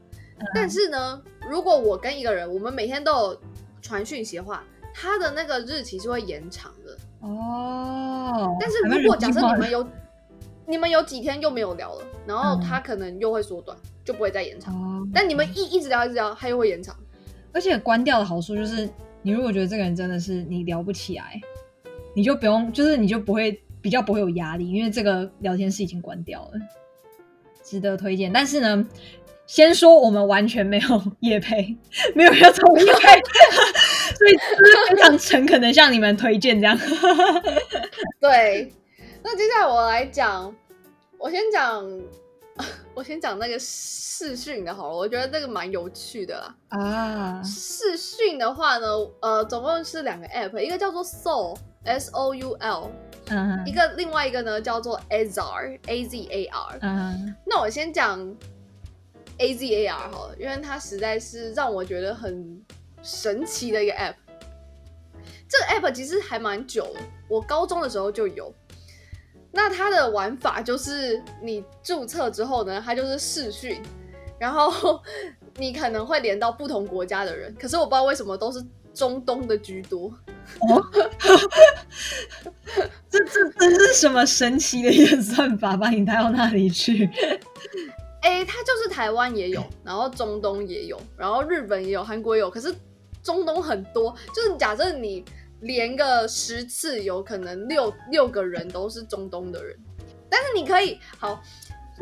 [0.53, 3.41] 但是呢，如果我跟一个人，我们每天都有
[3.81, 4.63] 传讯息的话，
[4.93, 8.55] 他的那个日期是会延长的哦。
[8.59, 9.87] 但是如果假设你们有
[10.73, 14.73] 你们有几天又没有聊了，然后他可能又会缩短，就不会再延长。
[14.73, 16.95] 嗯，但你们一一直聊一直聊，他又会延长。
[17.53, 18.89] 而且关掉的好处就是，
[19.21, 21.39] 你如果觉得这个人真的是你聊不起来，
[22.15, 26.53] 你就不用，就是你就不会比较不会有压力，因为这个聊天室已经关掉了，
[27.63, 28.33] 值得推荐。
[28.33, 28.83] 但是呢，
[29.45, 31.77] 先说我们完全没有夜配，
[32.15, 33.21] 没有要从业配，
[34.17, 36.75] 所以就是非常诚恳的向你们推荐这样。
[38.19, 38.73] 对，
[39.23, 40.53] 那接下来我来讲，
[41.23, 42.01] 我先讲。
[42.93, 46.55] 我先讲那个试训的好了，我觉得这个蛮有趣的啦。
[46.67, 48.87] 啊，试训的话呢，
[49.21, 52.91] 呃，总共是两个 app，一个叫做 Soul S O U L，
[53.29, 58.19] 嗯哼，一个另外一个呢叫做 Azar A Z A R，嗯哼，那我先讲
[59.39, 62.63] A Z A R 好了，因为它实在是让我觉得很
[63.01, 64.13] 神奇的一个 app。
[65.49, 68.53] 这个 app 其实还蛮久了，我高中的时候就有。
[69.55, 73.79] 那它的玩法就是你注册之后呢，它就是视讯，
[74.39, 74.99] 然后
[75.57, 80.11] 你可能会连到不同国家的人，可是我不知道为什么都是中东的居多。
[80.59, 80.83] 哦，
[83.11, 87.07] 这这这是什么神奇的演算法，把你带到那里去？
[88.23, 92.73] 哎、欸，它就是台湾也有，然后中东也有，然后日本也有，韩国也有，可是
[93.21, 95.23] 中东很多，就是假设你。
[95.63, 99.77] 连个十次，有可能六六个人都是中东的人，
[100.29, 101.41] 但是你可以好，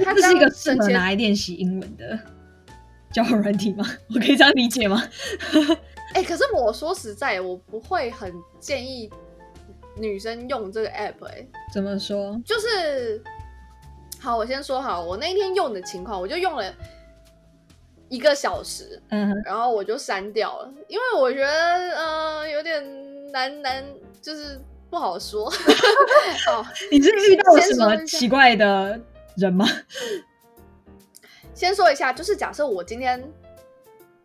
[0.04, 2.20] 它 是一个适合拿来练习英文的
[3.12, 3.86] 交友软体吗？
[4.10, 5.04] 我可以这样理解吗？
[6.14, 9.10] 哎、欸，可是我说实在，我不会很建议
[9.96, 11.30] 女生用这个 app、欸。
[11.30, 12.42] 哎，怎么说？
[12.44, 13.24] 就是
[14.20, 16.74] 好，我先说好，我那一天用的情况，我就用了
[18.10, 23.11] 一个小时，嗯，然后我就删掉了，因为我觉得呃有点。
[23.32, 23.84] 难难
[24.22, 25.48] 就是不好说。
[26.50, 29.00] 哦， 你是遇到了什么奇怪的
[29.38, 29.66] 人吗？
[31.54, 33.24] 先说一下，就是假设我今天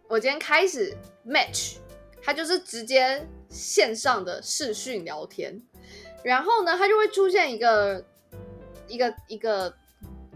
[0.09, 1.77] 我今天开始 match，
[2.23, 5.61] 他就是直接线上的视讯聊天，
[6.23, 8.03] 然后呢，他就会出现一个
[8.89, 9.75] 一个一个，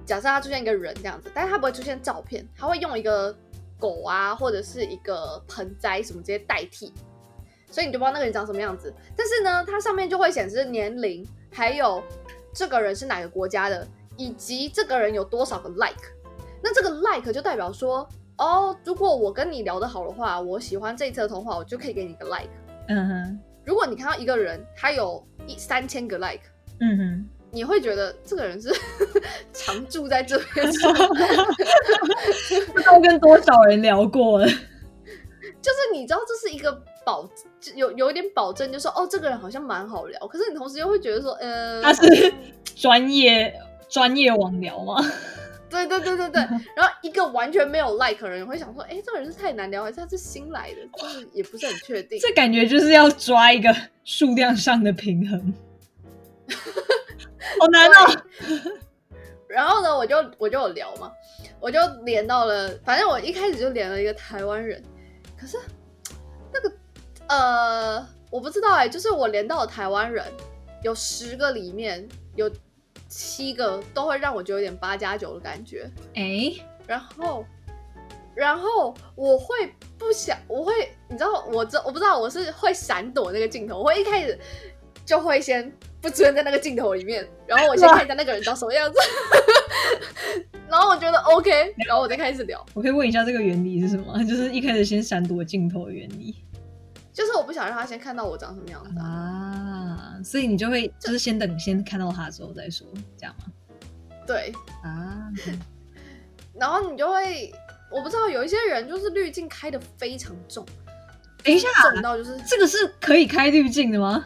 [0.05, 3.35] 假设他出现一个人这样子，但是他不会出现照片，他会用一个
[3.79, 6.93] 狗啊或者是一个盆栽什么直接代替。
[7.71, 12.03] 所以你就不知道那个人长什么样子，但是呢，它上面就会显示年龄，还有
[12.53, 16.03] 这个人是哪个国家的，以及这个人有多少个 like。
[16.63, 22.51] 那这个 like 就代表说，哦，如果我跟你聊得好的话，我喜欢这一次的通话，我就可以给你一个 like。
[22.89, 23.41] 嗯哼。
[23.65, 26.43] 如果你看到一个人，他有一三千个 like，
[26.81, 28.75] 嗯哼，你会觉得这个人是
[29.55, 30.67] 常住在这边
[32.73, 34.47] 不知道跟多少人聊过了。
[34.47, 36.83] 就是你知道这是一个。
[37.03, 37.27] 保
[37.75, 42.33] 有有一点保证，就是说哦，这个人好像蛮好聊，可是你同时又会觉得说，呃，他是
[42.77, 43.55] 专业
[43.88, 44.96] 专业网聊吗？
[45.70, 46.40] 对对对对对，
[46.75, 50.77] 然后一个完全没有 like 的人会想说，哎，这个人是太难聊，还是他是新来的？
[50.99, 52.18] 就是也不是很确定。
[52.18, 55.55] 这感觉就是要抓一个数量上的平衡，
[57.61, 58.23] 好难哦。
[59.46, 61.12] 然后呢，我就我就有聊嘛，
[61.61, 64.83] 我就连到了，反正我一开始就连了一个台湾人，
[65.38, 65.80] 可是那个
[67.31, 70.25] 呃，我不知道哎，就是我连到了台湾人，
[70.83, 72.51] 有十个里面有。
[73.09, 77.45] 七个都会让我觉得有点八加九的感觉，哎、欸，然后，
[78.37, 80.73] 然后我会不想，我会，
[81.09, 84.38] 你知道，我这我不知道，我是会闪躲那个镜头，我会一开始
[85.05, 88.99] 就会先不出现在那个镜头里面，然后我先看一下那个人长什么样子，
[90.71, 91.51] 然后我觉得 OK，
[91.88, 92.64] 然后我再开始聊。
[92.75, 94.16] 我可以问一下这个原理是什么？
[94.23, 96.37] 就是一开始先闪躲镜头的原理。
[97.12, 103.46] 就是我不想让他先看到我长什么样子啊，所以你就会就是先等先看到他的时候再说，这样吗？
[104.27, 104.53] 对
[104.85, 105.29] 啊，
[106.55, 107.53] 然后你就会，
[107.90, 110.64] 我不知道有一些人就是滤镜开的非常重，
[111.42, 114.25] 等一下，重到就是这个是可以开滤镜的吗？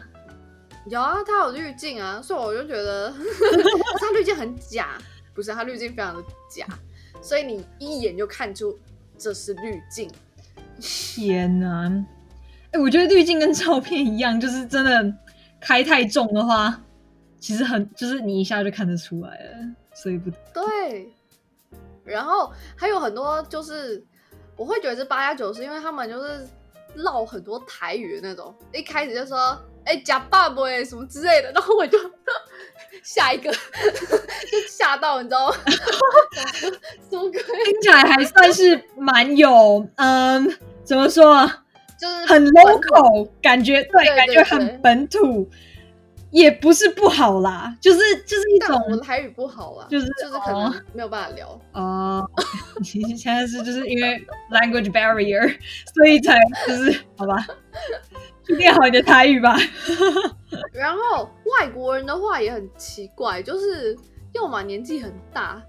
[0.87, 3.11] 有啊，他有滤镜啊，所以我就觉得
[3.99, 4.97] 他滤镜很假，
[5.33, 6.67] 不是他滤镜非常的假，
[7.21, 8.77] 所以你一眼就看出
[9.17, 10.07] 这是滤镜。
[10.79, 11.89] 天哪！
[12.77, 15.13] 我觉得滤镜跟照片一样，就是真的
[15.59, 16.81] 开太重的话，
[17.39, 19.57] 其实很就是你一下就看得出来了，
[19.93, 21.13] 所以不对。
[22.03, 24.03] 然后还有很多就是
[24.55, 26.47] 我会觉得是八加九，是因为他们就是
[26.95, 31.97] 唠很多台语的那种，一开始就说哎、欸、假爸爸哎什么之类的，然后我就
[33.03, 33.51] 下一个
[34.51, 35.55] 就吓到，你知道吗？
[37.09, 37.41] 什么鬼？
[37.65, 41.49] 听起来还算是蛮有嗯，怎么说？
[41.97, 45.49] 就是很 local 感觉，对，感觉很本土，
[46.31, 52.29] 也不是不好啦，就是就是一种我们台语不好啊，就是就是可能没有办法聊哦。
[52.83, 55.57] 其实现在是就是因为 language barrier，
[55.93, 57.47] 所以才就是好吧，
[58.45, 59.55] 去练好你的台语吧。
[60.73, 61.29] 然后
[61.59, 63.97] 外国人的话也很奇怪，就是
[64.33, 65.61] 要么年纪很大，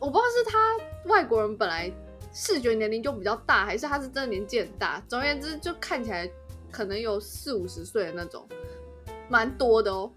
[0.00, 0.58] 我不知道是他
[1.12, 1.90] 外国人本来。
[2.32, 5.02] 视觉年龄就比较大，还是他是真的年纪很大？
[5.08, 6.30] 总而言之，就看起来
[6.70, 8.46] 可能有四五十岁的那种，
[9.28, 10.10] 蛮多的哦。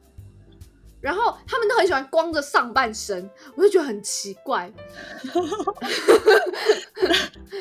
[1.02, 4.72] 然后他们都很喜欢光着上半身，我就觉得很奇怪。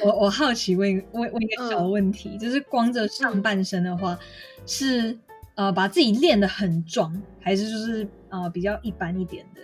[0.05, 4.19] 我我好奇问问问一个小问题，就是光着上半身的话，
[4.67, 5.19] 是
[5.55, 9.63] 呃把自己练得很壮，还是就是呃比较一般一点的？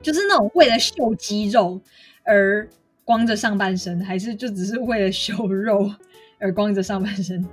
[0.00, 1.80] 就是那种为了秀肌肉
[2.22, 2.68] 而。
[3.06, 5.88] 光着上半身，还是就只是为了秀肉
[6.40, 7.46] 而光着上半身？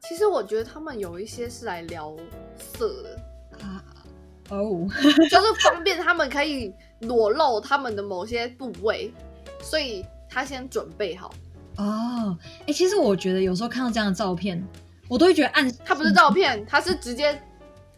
[0.00, 2.14] 其实我觉得他们有一些是来聊
[2.58, 3.18] 色的
[3.64, 3.82] 啊，
[4.50, 9.10] 哦， 就是方便他们可以裸露他们的某些部位，
[9.62, 11.32] 所以他先准备好。
[11.78, 14.62] 哦，哎、欸，其实我觉得有时候看到这样的照片，
[15.08, 17.40] 我都会觉得暗，他不是照片，他是直接，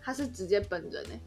[0.00, 1.18] 他是直接本人哎。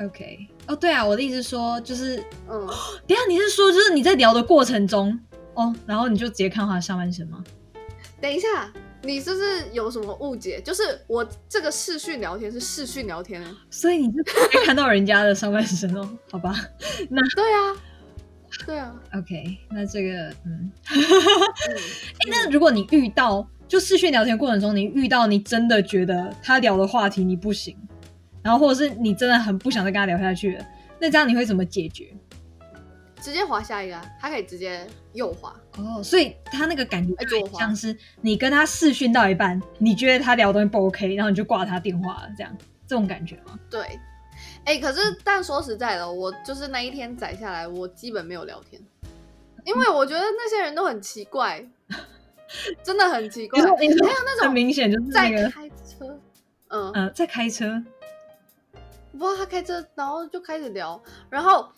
[0.00, 2.16] OK，哦，对啊，我的意思是说，就是，
[2.48, 2.66] 嗯，
[3.06, 5.16] 等下你是说，就是你在聊的过程中，
[5.54, 7.44] 哦，然后你就直接看他的上半身吗？
[8.20, 10.60] 等一下，你是不是有什么误解？
[10.62, 16.08] 就是我这个视讯聊天是视讯聊天，所以你是可以看到人家的上半身哦？
[16.30, 16.54] 好吧，
[17.10, 17.76] 那对啊，
[18.66, 20.96] 对啊，OK，那这个，嗯，哎、
[21.70, 27.76] 嗯欸，那如果你遇到就视讯聊天过程中，你遇到你真的觉得他聊的话题你不行。
[28.42, 30.66] 然后，或者是你真的很不想再跟他聊下去了，
[30.98, 32.12] 那这样你会怎么解决？
[33.20, 36.02] 直接滑下一个，他可以直接右滑哦。
[36.02, 42.52] 所以他那个感觉就像是你跟他视讯到一半，你觉得他聊的东西不 OK，然后你就挂他电话了，这样
[42.84, 43.56] 这种感觉吗？
[43.70, 43.80] 对。
[44.64, 48.82] 哎、欸，可是但说实在的，我就是那一天载下来，我基本没有聊天，
[49.64, 51.64] 因为我觉得那些人都很奇怪，
[52.82, 53.60] 真的很奇怪。
[53.60, 56.18] 还有那种很明显就是在开车，
[56.68, 57.80] 嗯嗯、呃，在开车。
[59.18, 61.68] 哇，他开车，然后就开始聊，然后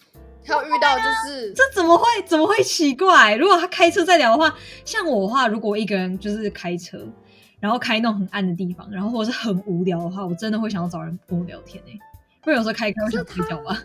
[0.45, 3.35] 他有遇到就是这怎么会怎么会奇怪？
[3.35, 6.99] 如果他开车在聊的话，像我的话，如果一个人就是开车，
[7.61, 12.01] 然后开那种很暗的地方，然后或者是很无聊的话，我真的会想要找人跟我聊天哎、欸，
[12.43, 13.82] 不然有时候开车会想睡觉吧。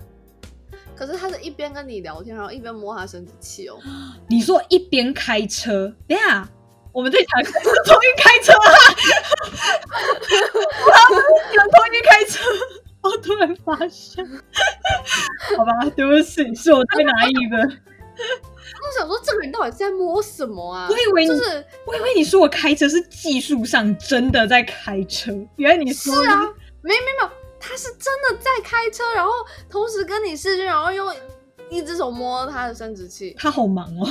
[0.95, 3.80] 可是他是一边跟你聊天，然后一边摸他生殖器哦。
[4.28, 6.47] 你说一边开车，等下
[6.91, 7.30] 我们在讲
[7.86, 8.68] 同一开车啊？
[11.10, 12.43] 我们同一开车。
[13.10, 14.26] 我突然发现，
[15.57, 17.68] 好吧，对不起，是我太拿意了。
[18.82, 20.88] 我想说，这个人到底是在摸什么啊？
[20.89, 26.41] 我以为你，就是我以为你说我开车是技术上真的在开车，原来你说是啊，
[26.82, 27.30] 没没没有，
[27.60, 29.32] 他是真的在开车，然后
[29.70, 31.14] 同时跟你视讯，然后用
[31.70, 33.36] 一只手摸他的生殖器。
[33.38, 34.07] 他好忙哦。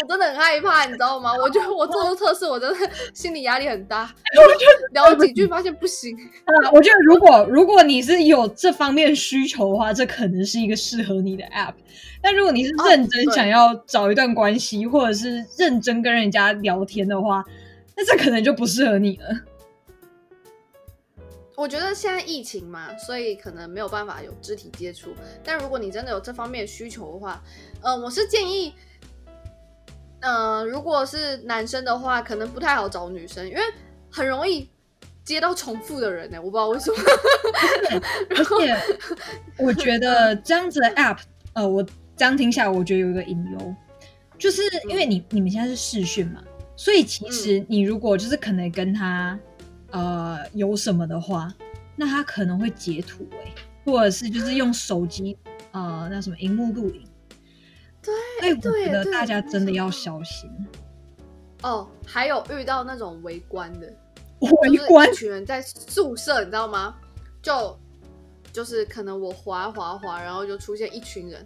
[0.00, 1.32] 我真的很害怕，你知道吗？
[1.34, 4.02] 我觉得我做这测试，我真的心理压力很大。
[4.36, 6.16] 我就聊了几句，发现不行。
[6.44, 11.74] 啊，我觉得如果如果你是有这方面需求的话，这可能是一个适合你的 app。
[12.22, 17.44] 但如果你是认真想要找一段关系，哦、或者是认真跟人家聊天的话，
[17.96, 19.24] 那这可能就不适合你了。
[21.58, 25.12] 我觉得现在疫情嘛，所以可能没有办法有肢体接触。
[25.42, 27.42] 但如果你真的有这方面的需求的话，
[27.82, 28.72] 呃，我是建议。
[30.20, 33.60] 呃，如果是男生的话，可能不太好找女生，因为
[34.08, 34.70] 很容易
[35.24, 36.38] 接到重复的人呢。
[36.38, 36.96] 我不知道为什么。
[38.30, 38.96] 而且
[39.58, 41.18] 我觉得 这样子的 app，
[41.54, 41.84] 呃，我
[42.16, 43.74] 这样听下来，我觉得有一个隐忧，
[44.38, 46.40] 就是因为你你们现在是视讯嘛，
[46.76, 49.36] 所以其实你如果就是可能跟他
[49.90, 51.52] 呃有什么的话，
[51.96, 55.36] 那他可能会截图哎，或者是就是用手机
[55.72, 57.04] 呃那什么荧幕录影。
[58.02, 60.50] 对，所以我觉得大家真的要小心
[61.62, 61.88] 哦。
[62.06, 63.92] 还有遇到那种围观的，
[64.40, 66.94] 围观一群人在宿舍，你知道吗？
[67.42, 67.78] 就
[68.52, 71.44] 就是可能我滑滑滑，然后就出现一群人，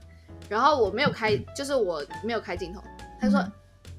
[0.49, 2.82] 然后我没有开，就是我没有开镜头，
[3.20, 3.38] 他说：“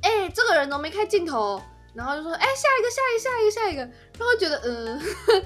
[0.01, 1.61] 哎、嗯欸，这个人都没开镜头。”
[1.93, 4.99] 然后就说：“哎、欸，下一个，下一个，下一个，下一个。”然后觉得，嗯、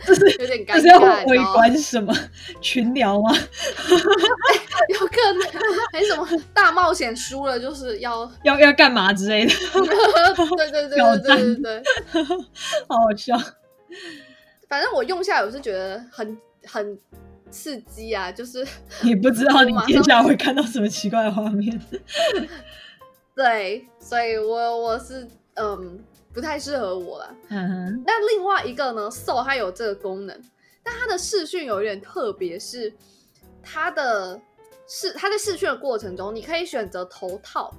[0.06, 0.82] 是 有点尴尬。
[0.82, 2.14] 是要围观什么
[2.62, 3.34] 群聊吗？
[4.90, 5.62] 有可能
[5.92, 9.52] 还是什么大冒险输了，就是要要要干嘛之类的？
[10.56, 11.84] 对对对对对对对，
[12.88, 13.36] 好好笑。
[14.70, 16.98] 反正我用下来，我是觉得很很
[17.50, 18.32] 刺激啊！
[18.32, 18.66] 就是
[19.02, 21.82] 你不知道你接下来会看到什么奇怪的画面。
[23.36, 26.04] 对，所以我我是嗯。
[26.38, 27.36] 不太适合我了。
[27.48, 28.04] 嗯哼。
[28.06, 30.40] 那另外一个呢，Soul 它有这个功能，
[30.84, 32.94] 但它的视讯有一点特别，是
[33.64, 34.40] 它的
[34.88, 37.74] 视它在视讯的过程中，你可以选择头套，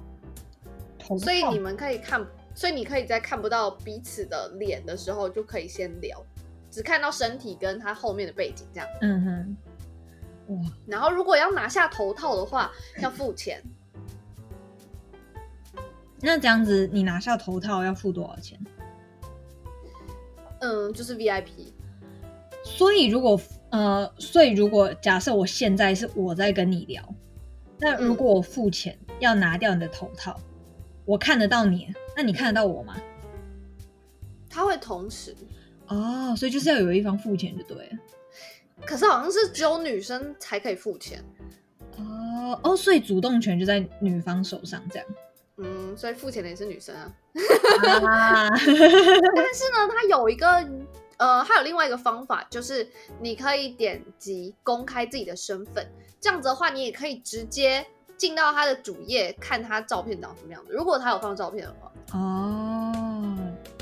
[0.99, 6.21] 头套，所以你们可以看，所以你可以在看不到彼此的脸的时候，就可以先聊，
[6.69, 8.89] 只看到身体跟它后面的背景这样。
[8.99, 9.57] 嗯哼。
[10.47, 10.69] 哇。
[10.85, 12.69] 然后如果要拿下头套的话，
[13.01, 13.63] 要付钱。
[16.21, 18.59] 那这样子，你拿下头套要付多少钱？
[20.59, 21.71] 嗯，就是 VIP。
[22.63, 23.39] 所以如果
[23.69, 27.15] 呃，所以如果假设我现在是我在跟你聊，
[27.79, 30.43] 那如果我付钱要拿掉你的头套，嗯、
[31.05, 32.97] 我看得到你，那你看得到我吗？
[34.49, 35.35] 他会同时
[35.87, 37.97] 哦，所以就是要有一方付钱就对了。
[38.85, 41.23] 可是好像是只有女生才可以付钱
[41.97, 45.07] 哦哦，所以主动权就在女方手上这样。
[45.61, 47.11] 嗯，所以付钱的也是女生啊。
[48.07, 48.49] 啊
[49.35, 50.47] 但是呢，它有一个
[51.17, 52.87] 呃，还有另外一个方法，就是
[53.19, 55.85] 你可以点击公开自己的身份，
[56.21, 57.85] 这样子的话，你也可以直接
[58.15, 60.71] 进到他的主页看他照片长什么样子。
[60.71, 61.91] 如果他有放照片的话。
[62.13, 63.35] 哦，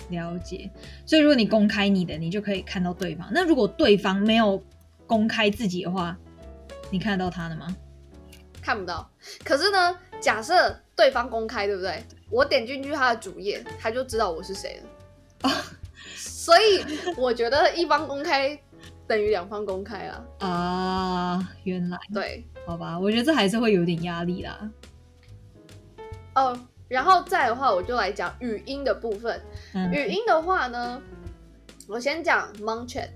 [0.10, 0.70] 了解。
[1.06, 3.28] 所以如果你公开你的，你就可以看到对方。
[3.32, 4.62] 那如果对方没有
[5.06, 6.18] 公开自己的话，
[6.90, 7.68] 你看得到他的吗？
[8.64, 9.08] 看不到。
[9.44, 10.76] 可是呢，假设。
[10.98, 12.04] 对方公开对不对？
[12.30, 15.50] 我点进去他的主页，他就知道我是谁了。
[16.16, 16.84] 所以
[17.16, 18.60] 我觉得一方公开
[19.06, 20.26] 等于两方公开啊。
[20.40, 24.70] 啊，原来对，好吧，我觉得这还是会有点压力啦。
[26.34, 29.40] 哦，然后再的话，我就来讲语音的部分。
[29.74, 31.02] 嗯、语音的话呢，
[31.88, 33.10] 我先讲 Monchat。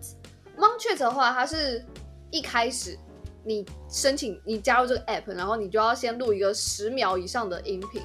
[0.55, 1.83] Monchat 的话，它是
[2.29, 2.97] 一开始。
[3.43, 8.01] 你申请你加入这个 app，然后你就要先录一个十秒以上的音频，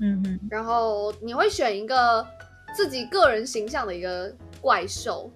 [0.00, 2.26] 嗯哼，然后你会选一个
[2.76, 5.30] 自己个人形象的一个怪兽。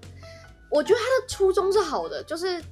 [0.71, 2.63] 我觉得它的初衷是好的，就是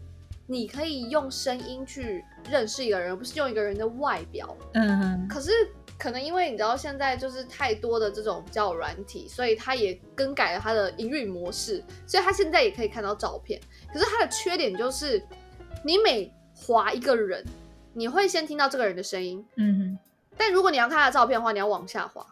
[0.47, 5.29] 你可以用声音去认识一个人，而不是用一个人的外表，嗯哼。
[5.29, 5.51] 可是
[5.99, 13.59] 可能因为你知道现在就是太多的这种交友软体，所以它也更改了它的营运模式，所以它现在也可以看到照片。
[13.91, 15.23] 可是它的缺点就是
[15.83, 16.31] 你每
[16.67, 17.45] 滑一个人，
[17.93, 19.99] 你会先听到这个人的声音，嗯哼。
[20.37, 22.27] 但如果你要看他的照片的话，你要往下滑，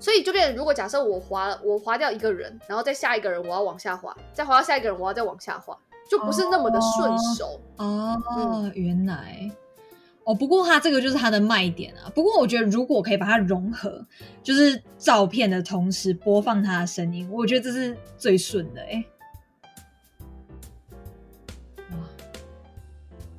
[0.00, 5.76] 所以就变成如果假设我滑了，我滑掉一个人，然后再下一个人，我要往下滑，再滑到下一个人，我要再往下滑，
[6.08, 7.60] 就不是那么的顺手。
[7.76, 9.50] 哦，嗯、原来，
[10.24, 12.08] 哦，不过他这个就是他的卖点啊。
[12.14, 14.02] 不过我觉得如果可以把它融合，
[14.42, 19.04] 就是照片的同时播放他的声音，我觉得这是最顺的哎、欸。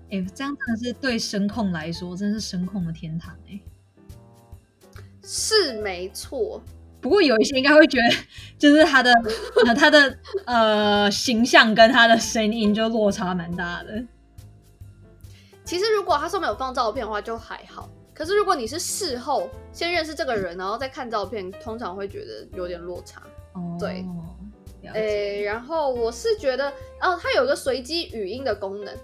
[0.10, 3.62] 哎、欸，这样真的是对声控来说，真是声控的天堂哎、欸。
[5.22, 6.62] 是没错，
[7.02, 8.16] 不过有一些应该会觉得，
[8.58, 9.14] 就是他的
[9.66, 14.02] 呃他的呃形象跟他的声音就落差蛮大的。
[15.66, 23.22] 其实如果他上面有放照片的话就还好，可是如果你是事后先认识这个人，然后再看照片，通常会觉得有点落差。
[23.52, 24.06] 哦，对，
[24.94, 26.70] 诶、欸，然后我是觉得，
[27.02, 28.96] 哦，它有一个随机语音的功能。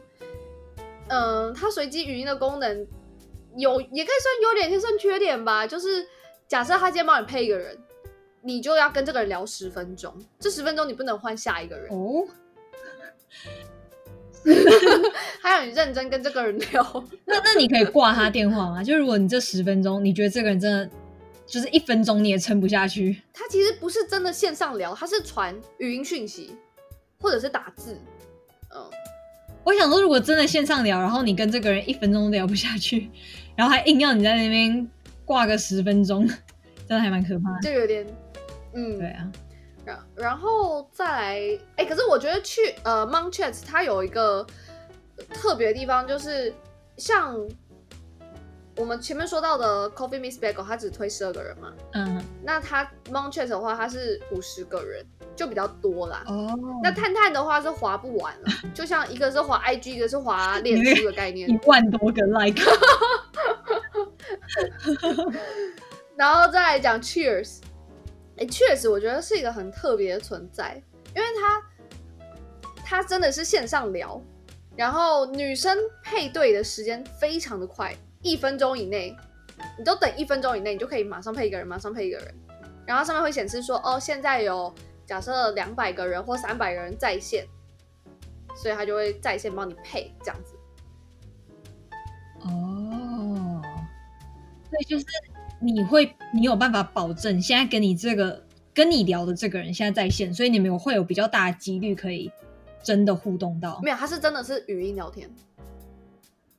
[1.09, 2.87] 嗯，它随机语音的功能
[3.55, 5.67] 有，也可以算优点，也可以算缺点吧。
[5.67, 6.07] 就是
[6.47, 7.77] 假设他今天帮你配一个人，
[8.41, 12.27] 你就要跟这个人聊十分钟，这十分钟你不能换下一个人哦。
[15.41, 18.83] 还要你认真跟这个人聊，那那你可以挂他电话吗？
[18.83, 20.89] 就如果你这十分钟你觉得这个人真的
[21.45, 26.57] 就是一分钟你也撑不下去，他其实不是真的线上聊，他是传语音讯息
[27.21, 27.97] 或者是打字。
[28.75, 28.89] 嗯，
[29.63, 33.09] 我想说，如果真的线上聊，然后你跟这个人一分钟都聊不下去，
[33.55, 34.89] 然后还硬要你在那边
[35.25, 38.05] 挂个十分钟，真的还蛮可怕的，就有点，
[38.73, 39.31] 嗯，对啊。
[39.85, 44.45] 然然后再来，哎，可是我觉得去呃 Monchats 它有一个
[45.33, 46.53] 特别的地方，就是
[46.95, 47.37] 像
[48.77, 55.05] 我们前面说到的 Coffee Meets Bagel，它只推十二个人嘛，嗯，那它 Monchats 的话，它是五十个人，
[55.35, 56.23] 就比较多啦。
[56.27, 62.61] 哦，那探探的话是滑不完了， 就像一个是滑 IG，一个是滑 脸书的概念，一万多个 like，
[66.15, 67.59] 然后再来讲 Cheers。
[68.37, 70.81] 哎，确实，我觉得是一个很特别的存在，
[71.15, 71.61] 因为它
[72.83, 74.19] 它真的是线上聊，
[74.75, 79.15] 然后女生配对的时间非常的快，一分钟以内，
[79.77, 82.33] 你都等一分钟以内，你就可以马上配一个人，马上配一个人，
[82.87, 84.73] 然后上面会显示说，哦，现在有
[85.05, 87.45] 假设两百个人或三百个人在线，
[88.55, 90.55] 所以他就会在线帮你配这样子。
[92.41, 93.61] 哦，
[94.69, 95.05] 所以就是。
[95.65, 98.43] 你会，你有办法保证现在跟你这个
[98.73, 102.29] 跟你聊的这个人现在在线，所以你们有会有比较大的几率可以
[102.83, 103.79] 真的互动到？
[103.81, 105.33] 没有，他是真的是语音聊天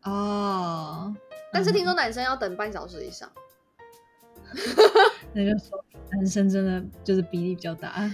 [0.04, 1.14] 哦。
[1.52, 3.30] 但是听说男生要等半小时以上，
[5.32, 8.10] 那就说男生真的就是比例比较大，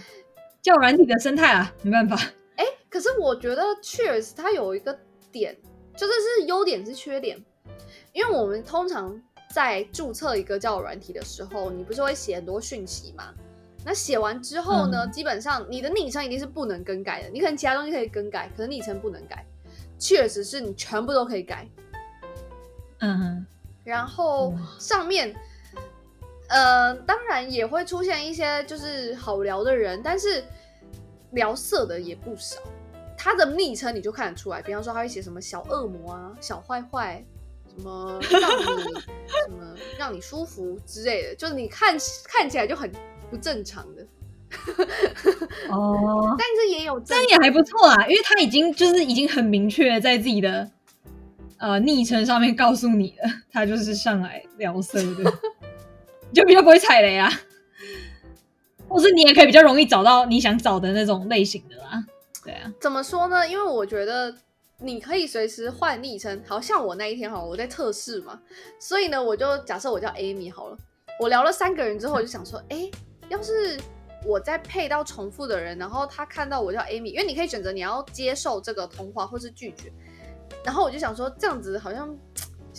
[0.63, 2.17] 叫软体的生态啊，没办法。
[2.57, 4.99] 哎，可是我觉得 Cheers 它有一个
[5.33, 5.57] 点，
[5.97, 7.43] 就是是优点是缺点，
[8.13, 9.21] 因为我们通常。
[9.53, 13.35] 在注册一个叫软体的时候，你不是会写很多讯息吗？
[13.85, 17.29] 那写完之后呢，嗯、基本上你的昵称一定是不能更改的。
[17.31, 19.45] 你可能其他东西可以更改，可是昵称不能改。
[19.99, 21.69] 确实是你全部都可以改。
[23.01, 23.47] 嗯哼。
[23.83, 25.35] 然后上面，
[26.51, 30.45] 呃，当然也会出现一些就是好聊的人，但是
[31.31, 32.61] 聊色的也不少。
[33.17, 37.25] 他的昵称你就看得出来，比方说他会写什么小恶魔啊、小坏坏。
[37.77, 42.91] 什么让你什么让你舒服之类的，就是你看看起来就很
[43.31, 44.05] 不正常的
[45.71, 50.69] 哦，但是也有，但也还不错啊，因为他已经就是已经很明确在自己的
[51.59, 55.33] 呃昵称上面告诉你了，他就是上来聊色的，
[56.33, 57.31] 就比较不会踩雷啊，
[58.89, 62.05] 或是你也可以比较容易找到你想找的那种类型的啦，
[62.45, 63.49] 对啊，怎么说呢？
[63.49, 64.35] 因为我觉得。
[64.83, 68.41] 你可以随时换昵称，好像我那一天哈，我在测试嘛，
[68.79, 70.79] 所以呢，我就假设我叫 Amy 好了。
[71.19, 72.91] 我聊了三个人之后，我就想说，哎、
[73.29, 73.79] 要是
[74.25, 79.93] 我再配到重复的人，然后他看到我叫 Amy，因为你可以选择你要接受这个通话或是拒绝。
[80.65, 82.17] 然后我就想说，这样子好像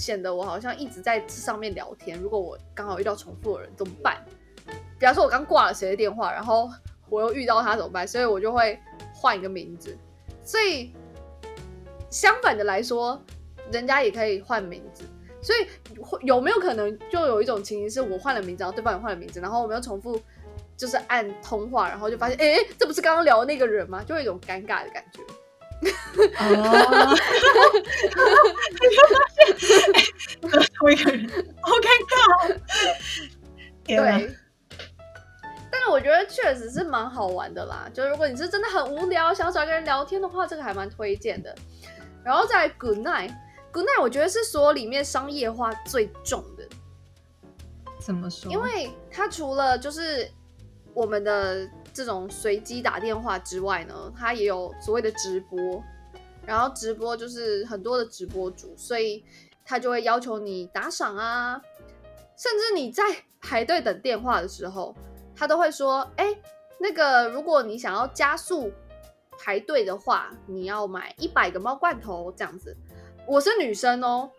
[0.01, 2.19] 显得我好像一直在这上面聊天。
[2.19, 4.17] 如果我刚好遇到重复的人怎么办？
[4.99, 6.69] 比方说，我刚挂了谁的电话，然后
[7.09, 8.07] 我又遇到他怎么办？
[8.07, 8.79] 所以我就会
[9.13, 9.95] 换一个名字。
[10.43, 10.93] 所以。
[12.09, 13.21] 相反的来说，
[13.71, 15.05] 人家也可以换名字，
[15.41, 15.65] 所以
[16.23, 20.21] 有没有可能就有一种情形是我换了名字，然后对方也换了名字，然后我们又重复
[20.75, 24.03] 就是按通话，然后就发现，哎，这不是刚刚聊的那个人吗？
[24.03, 25.21] 就会有一种尴尬的感觉。
[26.37, 27.15] 哦，
[30.77, 31.27] 同一个人，
[31.61, 32.59] 好尴尬。
[33.85, 34.35] 对。
[35.71, 41.55] 但是我觉得确实是蛮好玩的啦，就如果你是真的很无聊，想找一个人聊天的话，这个还蛮推荐的。
[42.23, 46.67] 然后在 Good Night，Good Night 我觉得是所有里面商业化最重的。
[47.99, 48.51] 怎么说？
[48.51, 50.29] 因为它除了就是
[50.93, 55.81] 我们的这种随机打电话之外呢，它也有所谓的直播。
[56.43, 59.23] 然后直播就是很多的直播主，所以
[59.71, 61.61] 他就会要求你打赏啊，
[62.35, 63.03] 甚至你在
[63.39, 64.93] 排队等电话的时候，
[65.33, 66.27] 他都会说：“哎，
[66.77, 68.69] 那个如果你想要加速。”
[69.43, 72.75] 排队的话，你要买一百个猫罐头这样子。
[73.25, 74.29] 我是女生哦，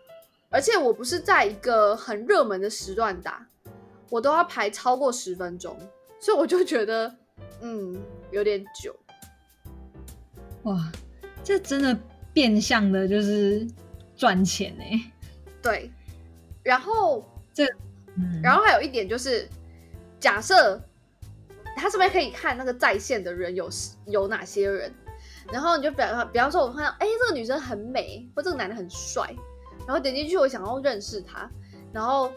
[0.49, 3.45] 而且我不是在一个很热门的时段打，
[4.09, 5.75] 我都要排超过十分钟，
[6.21, 7.13] 所以我就觉得，
[7.59, 7.99] 嗯，
[8.31, 8.95] 有点久。
[10.61, 10.89] 哇，
[11.43, 11.99] 这真的
[12.31, 13.67] 变相的就是
[14.15, 15.11] 赚钱哎、
[15.63, 15.91] 对，
[16.61, 17.65] 然后这，
[18.17, 19.49] 嗯、然后还有一点就是，
[20.19, 20.79] 假设
[21.75, 23.67] 他这边可以看那个在线的人有
[24.05, 24.93] 有哪些人，
[25.51, 29.33] 然后你就比方比方说，我看到哎，这个女生很美，或这个男的很帅，
[29.87, 31.49] 然后点进去，我想要认识他，
[31.91, 32.31] 然后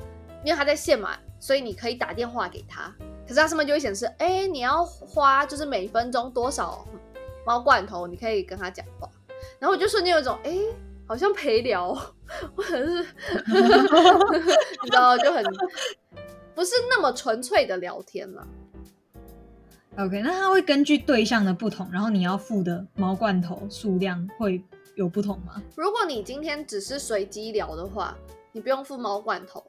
[0.44, 1.18] 因为他在线嘛。
[1.38, 2.92] 所以你可以打电话给他，
[3.24, 6.82] 可是他上面就会显示，哎，你要花就是每分钟多少
[7.44, 9.06] 猫罐头，你可以跟他讲话。
[9.58, 10.56] 然后我就瞬间有一种，哎，
[11.06, 11.94] 好像陪聊，
[12.54, 13.02] 或者是
[14.82, 15.44] 你知道，就很
[16.54, 18.46] 不是那么纯粹的聊天了。
[19.98, 24.62] OK，那他会根据对象的不同，然后你要付的猫罐头数量会
[24.94, 25.62] 有不同吗？
[25.74, 28.16] 如果你今天只是随机聊的话，
[28.52, 29.64] 你不用付猫罐头。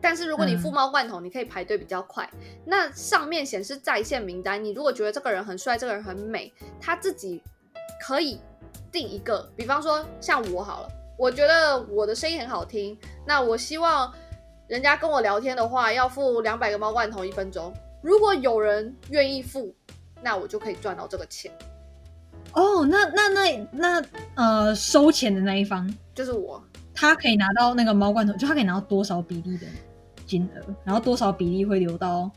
[0.00, 2.30] 但是如果你付猫罐头，嗯、你可以排队比较快。
[2.64, 7.42] 那上面显示在线名单，你如果觉得这个人很帅，这个人很美，他自己
[8.00, 8.40] 可以
[8.98, 9.48] 定一个。
[9.54, 14.12] 比方说像我好了，我觉得我的声音很好听，那我希望
[14.66, 17.72] 人家跟我聊天的话要付两百个猫罐头一分钟。
[18.02, 19.74] 如果有人愿意付，
[20.22, 21.52] 那我就可以赚到这个钱。
[22.54, 26.62] 哦，那那那那呃，收钱的那一方就是我，
[26.94, 29.66] 他可以拿到那个猫罐头，就他可以拿到多少比例的？
[30.26, 32.30] 金额，然后多少比例会留到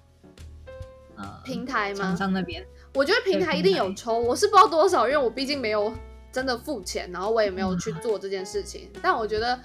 [1.18, 2.00] 呃平台吗？
[2.00, 5.92] 厂商那边，我觉得平台一定有抽，我是不知道多少，因为我毕竟没有
[6.32, 8.90] 真的付钱，然后我也没有去做这件事情。
[8.94, 9.60] 嗯、但我觉得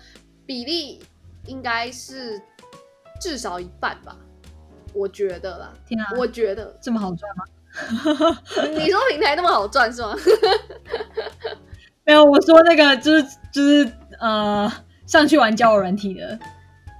[0.44, 1.02] 比例
[1.46, 2.40] 应该是
[3.20, 4.16] 至少一半吧，
[4.92, 5.72] 我觉得啦。
[5.86, 7.44] 天啊，我觉得这么好赚吗？
[8.76, 10.16] 你说平台那么好赚是吗？
[12.04, 14.72] 没有，我说那个就是就是呃
[15.06, 16.38] 上去玩交友软体的。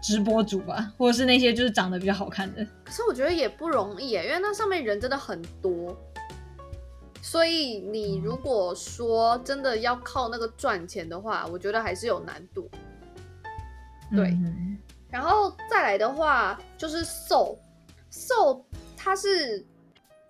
[0.02, 2.64] 直播主吧，或者是那些就是长得比较好看的。
[2.84, 5.98] 可是我觉得也不容易耶，因为那上面人真的很多，
[7.26, 12.70] 所以你如果说真的要靠那个赚钱的话，我觉得还是有难度。
[14.12, 14.78] 对，嗯、
[15.10, 18.62] 然后再来的话就是 Soul，Soul
[18.96, 19.66] 它是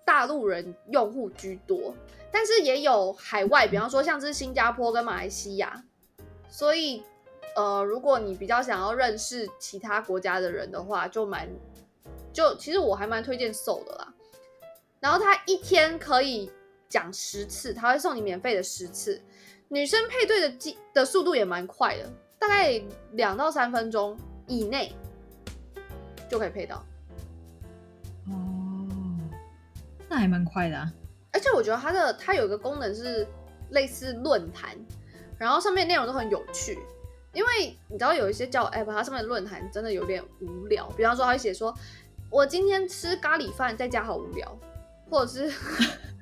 [0.03, 1.93] 大陆人用户居多，
[2.31, 5.83] 但是也有海外，比方说像是新加坡跟马来西亚，
[6.49, 7.03] 所以。
[7.55, 11.49] 呃，如果你比较想要认识其他国家的人的话，就蛮
[12.31, 14.13] 就其实我还蛮推荐 Soul 的啦。
[14.99, 16.51] 然后他一天可以
[16.89, 19.21] 讲十次，他会送你免费的十次。
[19.69, 22.09] 女生配对的机的速度也蛮快的，
[22.39, 22.81] 大概
[23.13, 24.17] 两到三分钟
[24.47, 24.95] 以内
[26.29, 26.85] 就可以配到。
[28.27, 28.87] 哦，
[30.07, 30.91] 那还蛮快的啊。
[31.33, 33.27] 而且我觉得它的它有一个功能是
[33.71, 34.75] 类似论坛，
[35.37, 36.79] 然后上面内容都很有趣。
[37.33, 40.89] 因为你知道有一些叫 app，它上面的论坛真的有点无聊。
[40.97, 41.71] 比方说，他会写说
[42.31, 44.57] ：“我今天吃咖喱饭在家好无聊，
[45.07, 45.53] 或者是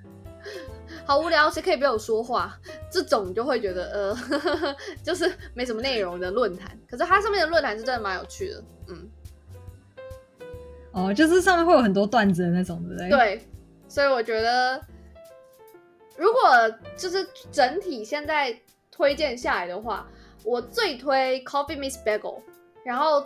[1.05, 2.57] 好无聊，谁可以陪我说话？”
[2.91, 6.77] 这种就会觉得呃呵呵， 就是没什么内容的论坛。
[6.89, 9.09] 可是它上面的论坛是真的蛮有趣的，嗯。
[10.91, 13.09] 哦，就是上面会有很多段子的那种，对不对？
[13.09, 13.47] 对，
[13.87, 14.81] 所以我觉得，
[16.17, 16.41] 如果
[16.95, 18.57] 就是整体现在
[18.91, 20.07] 推荐下来的话。
[20.47, 22.39] 我最推 Coffee Miss Bagel，
[22.83, 23.25] 然后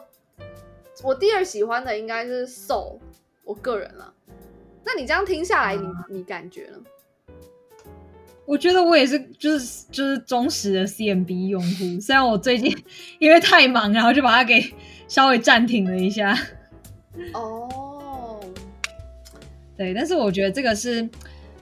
[1.04, 2.98] 我第二喜欢的应该是 Soul，
[3.44, 4.14] 我个人了。
[4.86, 6.78] 那你这样听下来，你你感觉呢？
[8.50, 12.00] 我觉得我也是，就是就是忠实的 CMB 用户。
[12.02, 12.76] 虽然我最近
[13.20, 14.74] 因为太忙，然后就把它给
[15.08, 16.36] 稍微暂停了一下。
[17.34, 18.40] 哦，
[19.78, 21.08] 对，但是我觉得这个是，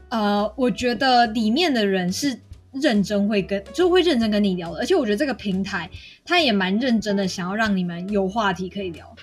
[0.07, 2.39] 呃，我觉得里面的人是。
[2.73, 5.89] 认真会跟就会认真跟你聊的，而且我觉得这个平台
[6.23, 9.15] 它也蛮认真的，想要让你们有话题可以聊，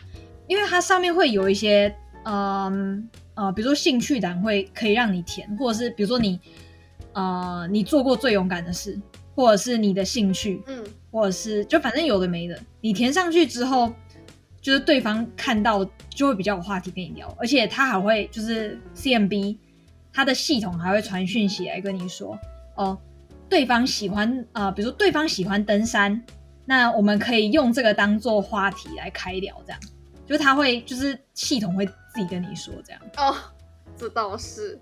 [0.49, 1.95] 因为它上面会有一些，
[2.25, 6.41] 嗯呃，比如说兴趣栏会可以让你填，或者是比如说你
[7.15, 9.01] 呃你做过最勇敢的事，
[9.35, 13.93] 或者是你的兴趣，嗯，或者是就反正有的没的，你填上去之后，
[14.61, 19.57] 就是对方看到就会比较有话题跟你聊，而且他还会就是 CMB
[20.13, 22.39] 他的系统还会传讯息来跟你说
[22.77, 22.99] 哦。
[23.47, 26.21] 对方喜欢呃，比如说对方喜欢登山，
[26.65, 29.81] 那我们可以用这个当做话题来开聊，这样，
[30.27, 33.01] 就是他会就是系统会自己跟你说这样。
[33.19, 33.37] 哦，
[33.97, 34.81] 这倒是。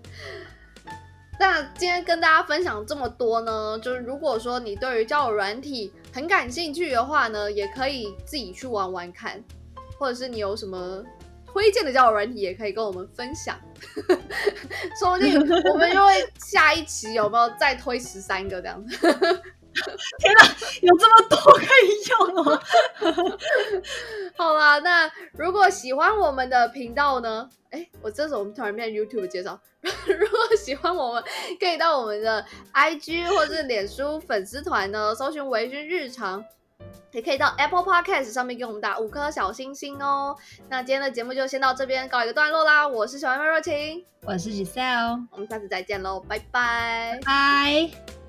[1.45, 9.43] 那今天跟大家分享这么多呢，就是如果说你对于交友软体很感兴趣的话呢，也可以自己去玩玩看，
[9.99, 11.03] 或者是你有什么。
[11.45, 13.55] 推荐的交友软体也可以跟我们分享，
[14.99, 15.39] 说不定
[15.71, 18.97] 我们就会下一期有没有再推十三个这样子。
[20.19, 20.43] 天哪，
[20.81, 22.61] 有这么多可以用哦！
[24.37, 27.49] 好啦，那如果喜欢我们的频道呢？
[27.71, 29.59] 哎，我这时候我们突然变 YouTube 介绍。
[29.81, 31.23] 如果喜欢我们，
[31.59, 36.45] 可以到我们的 IG 或者是脸书粉丝团呢，搜寻“维军日常”，
[37.11, 40.37] 也可以到 Apple Podcast 上面给我们打五颗小星星哦。
[40.69, 42.87] 那今天的节目就先到这边告一个段落啦。
[42.87, 48.22] 我是小妹妹若晴，我是 Giselle，我们下次再见喽，拜拜，拜。